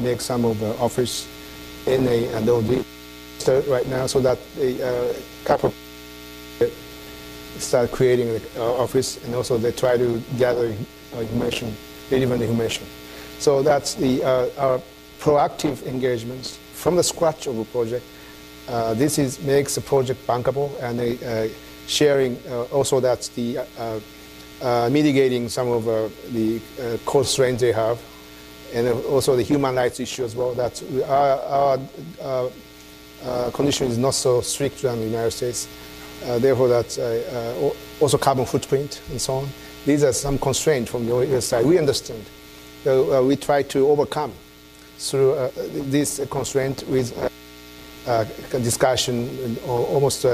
[0.00, 1.26] make some of the office
[1.86, 2.46] in a, and
[3.68, 5.14] right now so that the uh,
[5.44, 5.72] couple
[7.58, 10.74] start creating the uh, office and also they try to gather
[11.14, 11.74] uh, information,
[12.10, 12.86] relevant information.
[13.38, 14.80] So that's the uh, our
[15.20, 18.04] proactive engagements from the scratch of a project.
[18.68, 21.52] Uh, this is makes the project bankable and uh,
[21.86, 23.58] sharing uh, also that's the
[24.62, 28.00] Uh, mitigating some of uh, the uh, constraints they have
[28.72, 30.54] and also the human rights issue as well.
[30.54, 31.78] That our,
[33.22, 35.68] our condition is not so strict than the United States.
[36.24, 39.48] Uh, therefore, that uh, uh, also carbon footprint and so on.
[39.84, 41.66] These are some constraints from the US side.
[41.66, 42.24] We understand.
[42.84, 44.32] We try to overcome
[44.96, 47.12] through this constraint with
[48.52, 50.24] discussion almost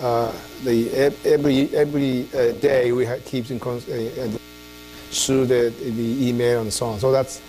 [0.00, 0.32] uh,
[0.64, 0.90] the
[1.24, 4.38] every every uh, day we keep in uh,
[5.10, 6.98] through the, the email and so on.
[6.98, 7.40] So that's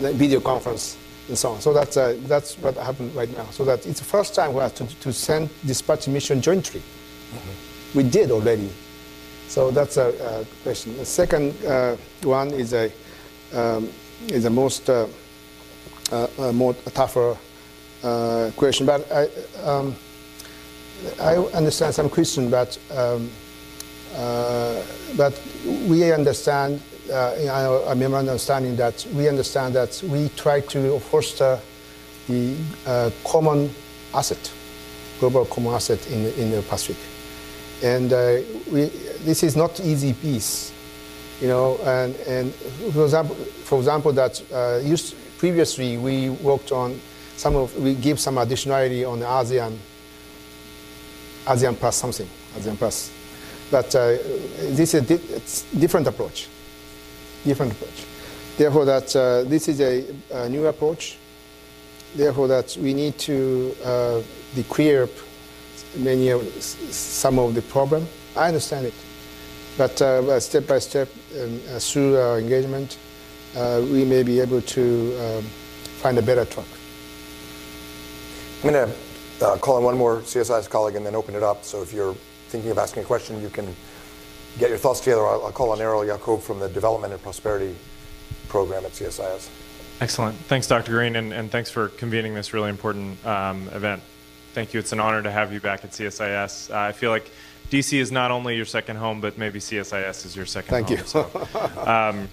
[0.00, 0.96] the video conference
[1.28, 1.60] and so on.
[1.60, 1.94] So that's
[2.28, 3.46] that's what happened right now.
[3.50, 6.82] So that it's the first time we have to, to send dispatch mission jointly.
[7.94, 8.70] We did already.
[9.48, 10.96] So that's a, a question.
[10.96, 12.90] The second uh, one is a
[13.52, 13.88] um,
[14.28, 15.06] is a most uh,
[16.12, 17.36] uh, a more tougher
[18.02, 18.86] uh, question.
[18.86, 19.28] But I
[19.62, 19.96] um,
[21.20, 23.30] I understand some question, but um,
[24.16, 24.82] uh,
[25.16, 25.40] but
[25.88, 26.80] we understand.
[27.10, 27.34] Uh,
[27.86, 31.60] I remember understanding that we understand that we try to foster
[32.28, 32.56] the
[33.24, 33.70] common
[34.14, 34.52] asset,
[35.20, 36.96] global common asset in in the Pacific.
[37.82, 38.40] And uh,
[38.70, 38.86] we,
[39.24, 40.72] this is not easy piece,
[41.40, 41.76] you know.
[41.84, 42.54] And, and
[42.94, 43.34] for example,
[43.64, 46.98] for example, that uh, used, previously we worked on
[47.36, 49.76] some of we give some additionality on the ASEAN,
[51.46, 53.10] ASEAN plus something, ASEAN plus.
[53.70, 54.16] But uh,
[54.76, 55.18] this is a di
[55.78, 56.48] different approach,
[57.44, 58.06] different approach.
[58.56, 61.18] Therefore, that uh, this is a, a, new approach.
[62.14, 64.22] Therefore, that we need to uh,
[64.68, 65.08] clear
[65.96, 68.06] many of some of the problem.
[68.36, 68.94] I understand it,
[69.76, 72.96] but uh, step by step uh, through our engagement,
[73.56, 75.42] uh, we may be able to um,
[76.02, 76.66] find a better track.
[78.62, 78.94] I'm going to
[79.40, 81.64] uh, call on one more CSIS colleague and then open it up.
[81.64, 82.14] So if you're
[82.48, 83.74] thinking of asking a question, you can
[84.58, 85.26] get your thoughts together.
[85.26, 87.74] I'll, I'll call on Erol Yayboke from the Development and Prosperity
[88.48, 89.48] Program at CSIS.
[90.00, 90.36] Excellent.
[90.36, 90.92] Thanks, Dr.
[90.92, 94.02] Green, and, and thanks for convening this really important um, event.
[94.52, 94.80] thank you.
[94.80, 96.72] It's an honor to have you back at CSIS.
[96.72, 97.30] Uh, I feel like
[97.70, 100.98] DC is not only your second home, but maybe CSIS is your second Thank home.
[100.98, 101.04] you.
[101.04, 101.48] So,
[101.86, 102.28] um,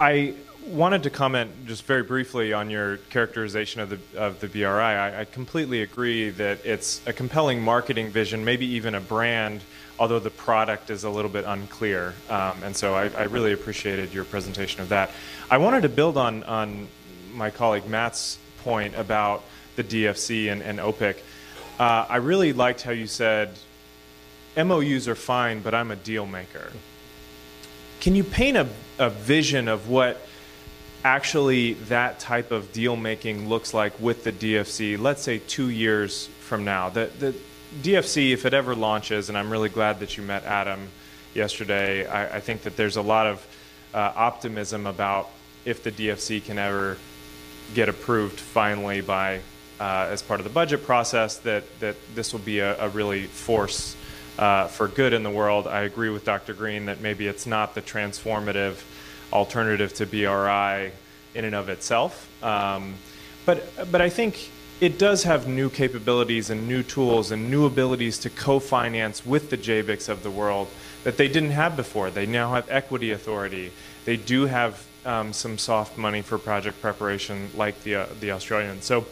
[0.00, 0.34] I
[0.66, 4.66] wanted to comment just very briefly on your characterization of the of the BRI.
[4.66, 9.62] I, I completely agree that it's a compelling marketing vision, maybe even a brand,
[9.98, 12.14] although the product is a little bit unclear.
[12.30, 15.10] Um, and so I, I really appreciated your presentation of that.
[15.50, 16.88] I wanted to build on on
[17.32, 19.42] my colleague Matt's point about
[19.76, 21.16] the DFC and, and OPIC.
[21.78, 23.50] Uh, I really liked how you said
[24.56, 26.70] MOUs are fine, but I'm a deal maker.
[28.00, 30.20] Can you paint a, a vision of what
[31.04, 36.28] actually that type of deal making looks like with the DFC, let's say two years
[36.40, 36.88] from now?
[36.88, 37.34] The, the
[37.82, 40.88] DFC, if it ever launches, and I'm really glad that you met Adam
[41.34, 43.46] yesterday, I, I think that there's a lot of
[43.94, 45.30] uh, optimism about
[45.64, 46.98] if the DFC can ever
[47.74, 49.40] get approved finally by
[49.80, 53.24] uh, as part of the budget process that, that this will be a, a really
[53.24, 53.96] force
[54.38, 55.66] uh, for good in the world.
[55.66, 56.54] I agree with Dr.
[56.54, 58.82] Green that maybe it's not the transformative
[59.32, 60.92] alternative to BRI
[61.34, 62.28] in and of itself.
[62.42, 62.94] Um,
[63.46, 68.18] but, but I think it does have new capabilities and new tools and new abilities
[68.18, 70.68] to co-finance with the JBICs of the world
[71.04, 72.10] that they didn't have before.
[72.10, 73.72] They now have equity authority.
[74.04, 78.84] They do have um, some soft money for project preparation like the, uh, the Australians.
[78.84, 79.06] So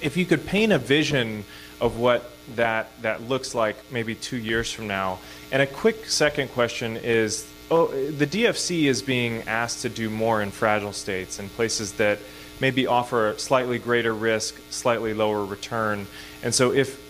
[0.00, 1.44] if you could paint a vision
[1.80, 5.18] of what that, that looks like maybe two years from now.
[5.50, 10.42] And a quick second question is, oh, the DFC is being asked to do more
[10.42, 12.18] in fragile states and places that
[12.60, 16.06] maybe offer slightly greater risk, slightly lower return.
[16.42, 17.00] And so if,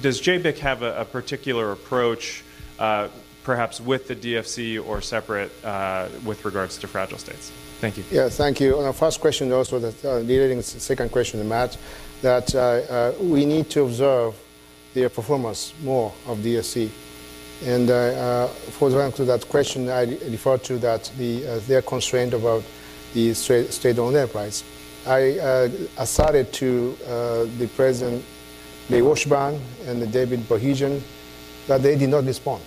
[0.00, 2.44] does JBIC have a, a particular approach
[2.78, 3.08] uh,
[3.46, 7.52] perhaps with the DFC or separate uh, with regards to fragile states?
[7.80, 8.04] Thank you.
[8.10, 8.78] Yeah, thank you.
[8.78, 11.76] On the first question, also, the uh, the second question Matt,
[12.22, 14.34] that uh, uh, we need to observe
[14.94, 16.90] the performance more of DFC.
[17.64, 21.82] And uh, uh, for example, to that question, I refer to that the, uh, their
[21.82, 22.62] constraint about
[23.14, 24.62] the state-owned enterprise.
[25.06, 26.96] I uh, started to
[27.58, 28.24] the President
[28.90, 31.00] Ray Washburn and David Bohigian
[31.66, 32.62] that they did not respond.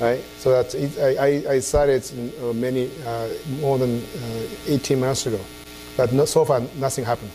[0.00, 0.22] Right?
[0.38, 2.10] So that it, I, I started
[2.54, 2.90] many,
[3.60, 4.02] more than
[4.68, 5.40] 18 months ago,
[5.96, 7.30] but not, so far nothing happened.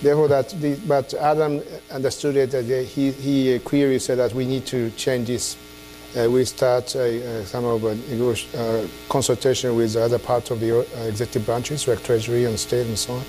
[0.00, 2.52] Therefore, that the, but Adam understood it.
[2.52, 5.56] That he he queried said that we need to change this.
[6.16, 11.02] Uh, we start uh, some of a uh, consultation with other parts of the uh,
[11.02, 13.22] executive branches, like Treasury and State and so on,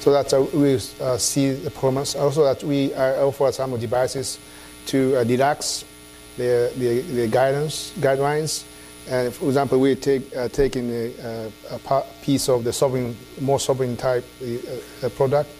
[0.00, 2.14] so that uh, we uh, see the performance.
[2.14, 4.38] Also, that we offer some devices
[4.86, 5.84] to relax
[6.36, 8.64] the, the, the guidance guidelines.
[9.10, 13.96] And for example, we take uh, taking a, a, piece of the sovereign, more sovereign
[13.96, 14.24] type
[15.16, 15.50] product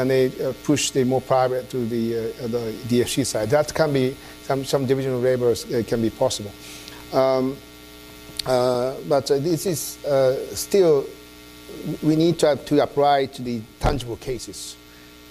[0.00, 3.50] and they uh, push the more private to the, uh, the DFC side.
[3.50, 6.52] That can be, some, some division of labor uh, can be possible.
[7.12, 7.56] Um,
[8.46, 9.98] but this is
[10.58, 11.06] still,
[12.02, 14.76] we need to, to apply to the tangible cases,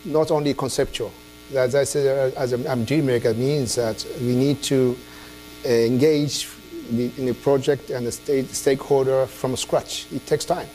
[0.06, 1.12] not only conceptual.
[1.56, 4.96] As I said, as a, dream maker means that we need to
[5.66, 6.48] engage
[6.92, 10.06] in the project and the state stakeholder from scratch.
[10.14, 10.68] It takes time,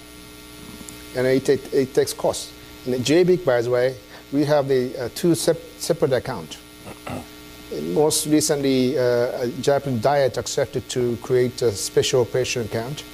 [1.16, 2.50] and it, it, it takes cost.
[2.86, 3.96] In the JBIC, by the way,
[4.30, 6.58] we have the uh, two sep separate accounts.
[7.94, 13.04] Most recently, uh, Japan Diet accepted to create a special operation account,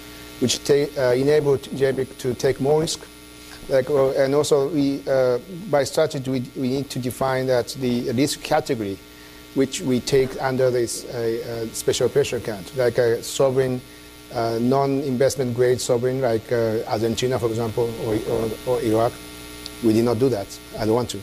[0.41, 0.75] which uh,
[1.15, 3.07] enabled JBIC to take more risk.
[3.69, 5.39] Like, uh, and also, we, uh,
[5.71, 8.99] by strategy, we, we need to define that the risk category
[9.55, 13.81] which we take under this uh, special operation account, like a sovereign,
[14.33, 19.13] non-investment grade sovereign, like Argentina, for example, or, or, or Iraq
[19.83, 20.47] we did not do that.
[20.79, 21.21] I don't want to.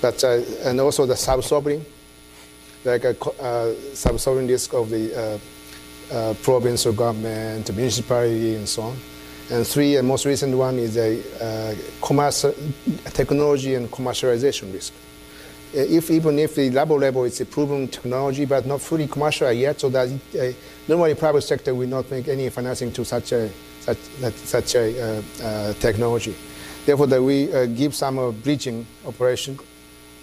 [0.00, 1.84] But, uh, and also the sub-sovereign,
[2.84, 8.82] like a uh, sub-sovereign risk of the uh, uh, province or government, municipality, and so
[8.82, 8.96] on.
[9.50, 11.74] And three, and most recent one is a uh,
[13.10, 14.92] technology and commercialization risk.
[15.74, 19.52] Uh, if even if the level level is a proven technology but not fully commercial
[19.52, 20.08] yet, so that
[20.88, 23.50] normally private sector will not make any financing to such a
[23.80, 23.98] such,
[24.34, 25.22] such a
[25.80, 26.34] technology.
[26.86, 29.58] Therefore, that we uh, give some uh, bridging operation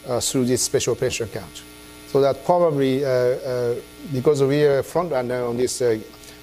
[0.08, 1.64] uh, through this special operation account.
[2.08, 3.00] So that probably,
[4.14, 5.84] because we are front runner on this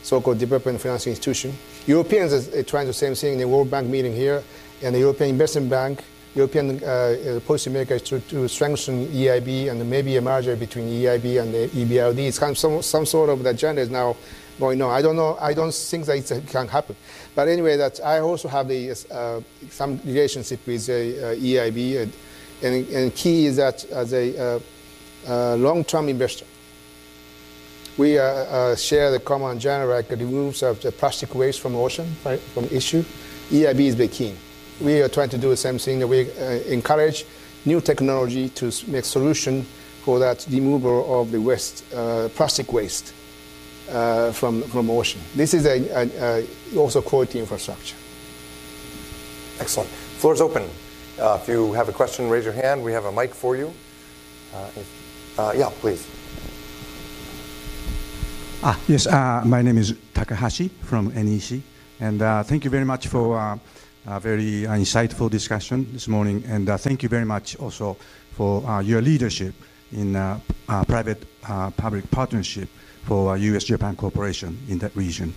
[0.02, 1.56] so-called development financing institution,
[1.86, 4.42] Europeans are trying the same thing in the World Bank meeting here,
[4.82, 6.04] and the European Investment Bank,
[6.34, 11.68] European uh, policymakers to, to strengthen EIB and maybe a merger between EIB and the
[11.68, 12.18] EBRD.
[12.18, 14.16] It's kind of some, some sort of agenda is now
[14.58, 14.90] going on.
[14.90, 15.36] I don't know.
[15.40, 16.96] I don't think that it can happen.
[17.34, 19.40] But anyway, that I also have the, uh,
[19.70, 22.10] some relationship with uh, EIB,
[22.62, 24.60] And, and key is that as a uh,
[25.26, 26.46] uh, long-term investor,
[27.96, 32.16] we uh, uh, share the common general like removes of the plastic waste from ocean,
[32.24, 33.04] right, from issue.
[33.50, 34.36] EIB is very keen.
[34.80, 36.06] We are trying to do the same thing.
[36.08, 37.24] We uh, encourage
[37.64, 39.62] new technology to make solution
[40.04, 43.14] for that removal of the waste, uh, plastic waste
[43.90, 45.20] uh, from, from ocean.
[45.34, 47.96] This is a, a, a also quality infrastructure.
[49.60, 49.90] Excellent.
[49.90, 50.68] Floor is open.
[51.18, 52.82] Uh, if you have a question, raise your hand.
[52.82, 53.72] We have a mic for you.
[54.54, 56.06] Uh, if, uh, yeah, please.
[58.62, 61.60] Ah, yes, uh, my name is Takahashi from NEC,
[62.00, 63.58] and uh, thank you very much for uh,
[64.06, 67.96] a very insightful discussion this morning, and thank you very much also
[68.32, 69.54] for your leadership
[69.92, 70.14] in
[70.66, 72.68] private-public partnership
[73.06, 75.34] for uh, U.S.-Japan cooperation in that region.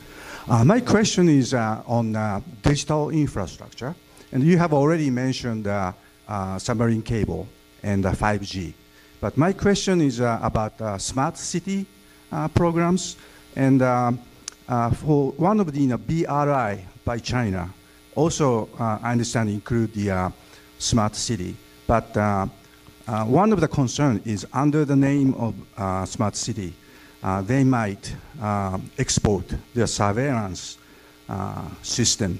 [0.48, 2.14] Uh, my question is uh, on
[2.62, 3.94] digital infrastructure,
[4.32, 5.68] and you have already mentioned
[6.58, 7.48] submarine cable
[7.84, 8.74] and 5G.
[9.20, 11.86] But my question is about smart city
[12.30, 13.16] uh, programs.
[13.56, 14.12] And uh,
[14.68, 17.74] uh, for one of the BRI by China,
[18.16, 20.34] also I understand include the
[20.78, 21.56] smart city.
[21.88, 22.16] But
[23.08, 25.56] one of the concerns is under the name of
[26.10, 26.74] smart city,
[27.46, 28.16] they might
[28.98, 30.78] export their surveillance
[31.82, 32.40] system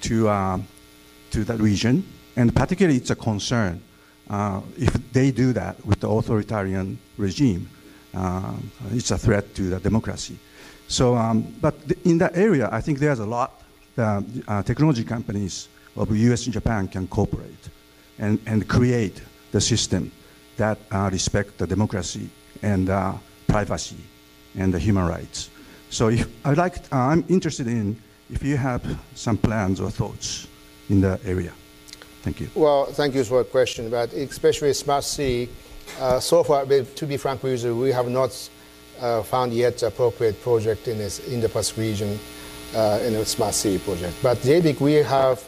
[0.00, 0.28] to
[1.30, 2.04] to that region,
[2.36, 3.82] and particularly it's a concern
[4.30, 7.68] uh, if they do that with the authoritarian regime.
[8.14, 8.54] Uh,
[8.92, 10.38] it's a threat to the democracy.
[10.88, 11.74] So, um, but
[12.04, 13.62] in that area, I think there's a lot
[13.96, 17.68] that uh, technology companies of the US and Japan can cooperate
[18.18, 19.20] and, and create
[19.52, 20.10] the system
[20.56, 22.30] that uh, respect the democracy
[22.62, 23.12] and uh,
[23.46, 23.96] privacy
[24.56, 25.50] and the human rights.
[25.90, 28.00] So if, I'd like, uh, I'm interested in
[28.30, 28.82] if you have
[29.14, 30.48] some plans or thoughts
[30.88, 31.52] in the area.
[32.22, 32.50] Thank you.
[32.54, 35.48] Well, thank you for the question, but especially smart city,
[36.00, 38.50] uh, so far, to be frank with you, we have not
[39.00, 42.18] uh, found yet appropriate project in, this, in the Pacific region
[42.74, 44.14] uh, in a smart city project.
[44.22, 45.44] But JBIC, we have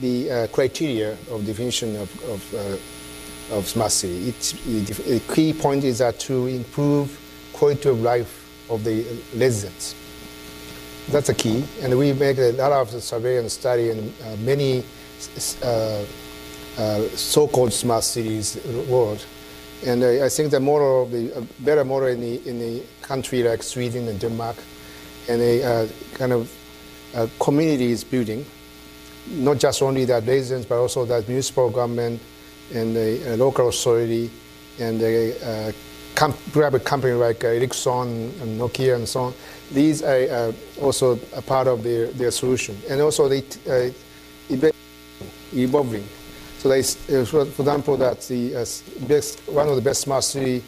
[0.00, 4.28] the uh, criteria of definition of, of, uh, of smart city.
[4.28, 7.18] It's, the key point is that to improve
[7.52, 9.04] quality of life of the
[9.36, 9.94] residents.
[11.10, 14.84] That's a key, and we make a lot of surveillance study in uh, many
[17.16, 18.58] so-called smart cities
[18.88, 19.24] world.
[19.84, 23.42] And I, I think the model, the uh, better model in the, in the country
[23.42, 24.56] like Sweden and Denmark,
[25.28, 26.52] and a uh, kind of
[27.14, 28.46] uh, community is building,
[29.28, 32.20] not just only that residents, but also that municipal government
[32.72, 34.30] and the local authority
[34.78, 35.74] and the
[36.12, 39.34] uh, com private company like Ericsson and Nokia and so on.
[39.70, 42.76] These are uh, also a part of their, their solution.
[42.88, 43.90] And also they uh,
[45.54, 46.04] evolving.
[46.58, 50.62] So they, uh, for example, that the uh, best, one of the best smart city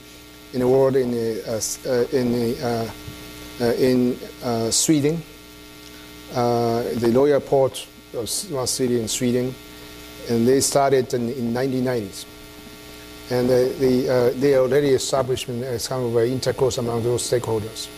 [0.53, 2.93] in the world in the, uh, uh in the,
[3.61, 5.23] uh, in Sweden,
[6.33, 9.55] the Royal Port of smart city in Sweden,
[10.29, 12.25] and they started in, in 1990s.
[13.31, 15.47] And they, they already established
[15.81, 17.89] some of the intercourse among those stakeholders.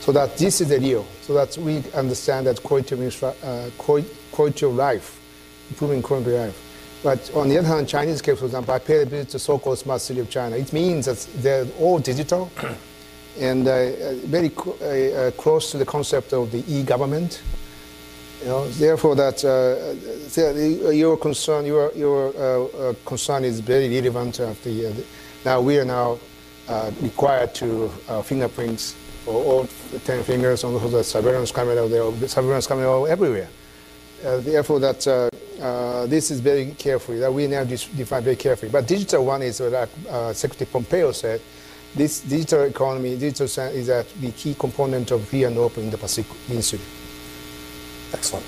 [0.00, 1.06] So that this is the deal.
[1.22, 5.20] So that we understand that quality of, quality of life,
[5.70, 6.68] improving quality of life
[7.02, 9.78] but on the other hand, Chinese case, for example, I paid a visit to so-called
[9.78, 10.56] smart city of China.
[10.56, 12.50] It means that they're all digital
[13.40, 17.42] and uh, very uh, uh, close to the concept of the e-government.
[18.42, 24.40] You know, therefore, that uh, your concern, your your uh, uh, concern is very relevant.
[24.40, 25.04] Of the,
[25.44, 26.18] now we are now
[27.00, 27.88] required to
[28.24, 29.68] fingerprints for all
[30.04, 31.86] ten fingers on the surveillance camera.
[31.86, 33.48] The surveillance camera everywhere.
[34.22, 38.70] therefore, that uh, this is very carefully, that we now define very carefully.
[38.70, 41.40] But digital one is like uh, Secretary Pompeo said,
[41.94, 45.98] this digital economy, digital is a, the key component of free and open in the
[45.98, 46.36] Pacific.
[48.12, 48.44] Excellent.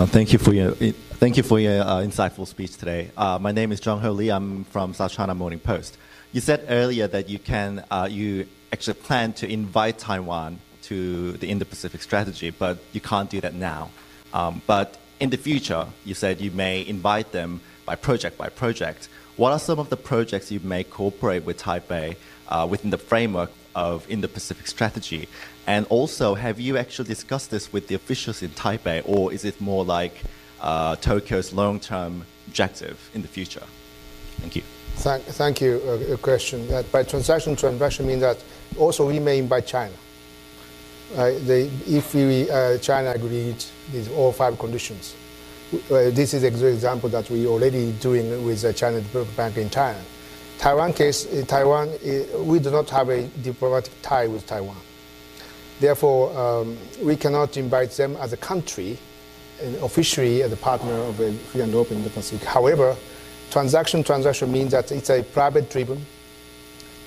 [0.00, 3.10] Uh, thank you for your thank you for your uh, insightful speech today.
[3.16, 4.30] Uh, my name is John Ho Lee.
[4.30, 5.98] I'm from South China Morning Post.
[6.32, 11.48] You said earlier that you can uh, you actually plan to invite Taiwan to the
[11.48, 13.90] Indo-Pacific strategy, but you can't do that now.
[14.32, 19.08] Um, but in the future, you said you may invite them by project by project.
[19.36, 22.16] What are some of the projects you may cooperate with Taipei
[22.48, 25.28] uh, within the framework of Indo-Pacific strategy?
[25.66, 29.60] And also, have you actually discussed this with the officials in Taipei, or is it
[29.60, 30.22] more like
[30.60, 33.64] uh, Tokyo's long-term objective in the future?
[34.40, 34.62] Thank you.
[34.96, 35.80] Thank, thank you.
[36.12, 38.42] Uh, question by transaction transaction means that
[38.78, 39.92] also we may invite China.
[41.16, 43.62] Uh, they, if we, uh, China agreed
[43.92, 45.14] with all five conditions,
[45.72, 49.56] uh, this is a good example that we already doing with the China Development Bank
[49.56, 49.98] in China.
[50.64, 51.90] Taiwan case, in Taiwan,
[52.46, 54.78] we do not have a diplomatic tie with Taiwan.
[55.78, 58.98] Therefore, um, we cannot invite them as a country
[59.60, 62.48] and officially as a partner of a free and open Indo-Pacific.
[62.48, 62.96] However,
[63.50, 66.06] transaction transaction means that it's a private driven.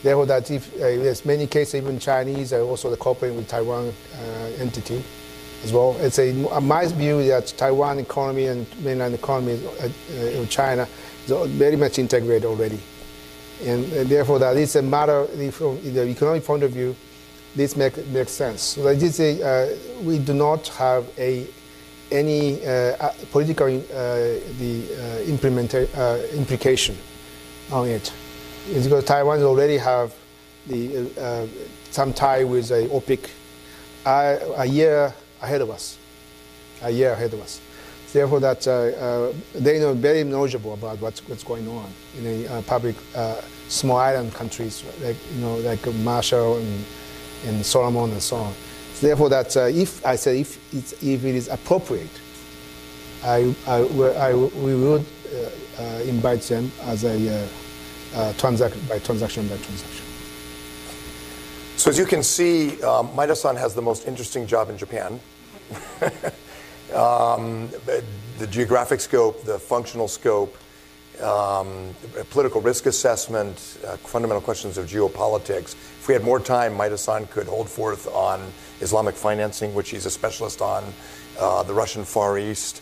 [0.04, 4.22] Therefore, that if uh, there's many cases, even Chinese are also cooperating with Taiwan uh,
[4.60, 5.04] entity
[5.64, 5.98] as well.
[6.00, 6.32] It's a
[6.62, 10.88] my view that Taiwan economy and mainland economy uh, uh China
[11.26, 12.80] is very much integrated already,
[13.64, 16.96] and, and therefore it's a matter from the economic point of view.
[17.56, 18.62] This make, makes sense.
[18.62, 21.48] So that is a, uh, we do not have a
[22.10, 23.82] any uh, uh political uh,
[24.60, 24.84] the
[25.26, 26.96] implementa- implication
[27.72, 28.14] on it.
[28.68, 30.14] It's because Taiwan already have
[30.68, 31.10] the
[31.92, 33.30] some tie with a OPIC
[34.06, 35.98] a year ahead of us,
[36.82, 37.60] a year ahead of us.
[38.14, 42.48] Therefore, that uh, uh, they know very knowledgeable about what's, what's going on in a
[42.48, 42.96] uh, public
[43.68, 46.86] small island countries like you know like Marshall and,
[47.46, 48.54] and Solomon and so on.
[49.02, 52.10] Therefore, that if I say if it's, if it is appropriate,
[53.24, 55.06] I, I, I we would
[56.06, 57.48] invite them as a
[58.16, 60.06] uh, transaction by transaction by transaction.
[61.76, 65.20] So as you can see, um, Maeda-san has the most interesting job in Japan.
[66.94, 67.70] um,
[68.38, 70.58] the geographic scope, the functional scope,
[71.22, 71.96] um,
[72.30, 75.74] political risk assessment, uh, fundamental questions of geopolitics.
[75.74, 78.42] If we had more time, Maeda-san could hold forth on
[78.82, 80.84] Islamic financing, which he's a specialist on,
[81.40, 82.82] uh, the Russian Far East,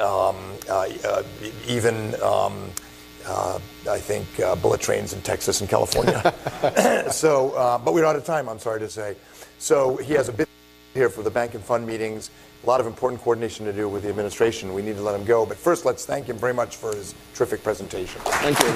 [0.00, 0.36] um,
[0.68, 1.22] uh, uh
[1.66, 2.70] even um,
[3.26, 3.58] uh,
[3.90, 6.34] I think, uh, bullet trains in Texas and California.
[7.10, 9.16] so, uh, but we're out of time, I'm sorry to say.
[9.58, 10.48] So he has a bit
[10.94, 12.30] here for the bank and fund meetings.
[12.66, 14.74] A lot of important coordination to do with the administration.
[14.74, 15.46] We need to let him go.
[15.46, 18.20] But first, let's thank him very much for his terrific presentation.
[18.24, 18.66] Thank you.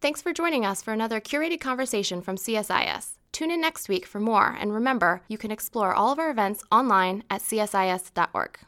[0.00, 3.12] Thanks for joining us for another curated conversation from CSIS.
[3.30, 6.64] Tune in next week for more, and remember, you can explore all of our events
[6.72, 8.58] online at csis.org.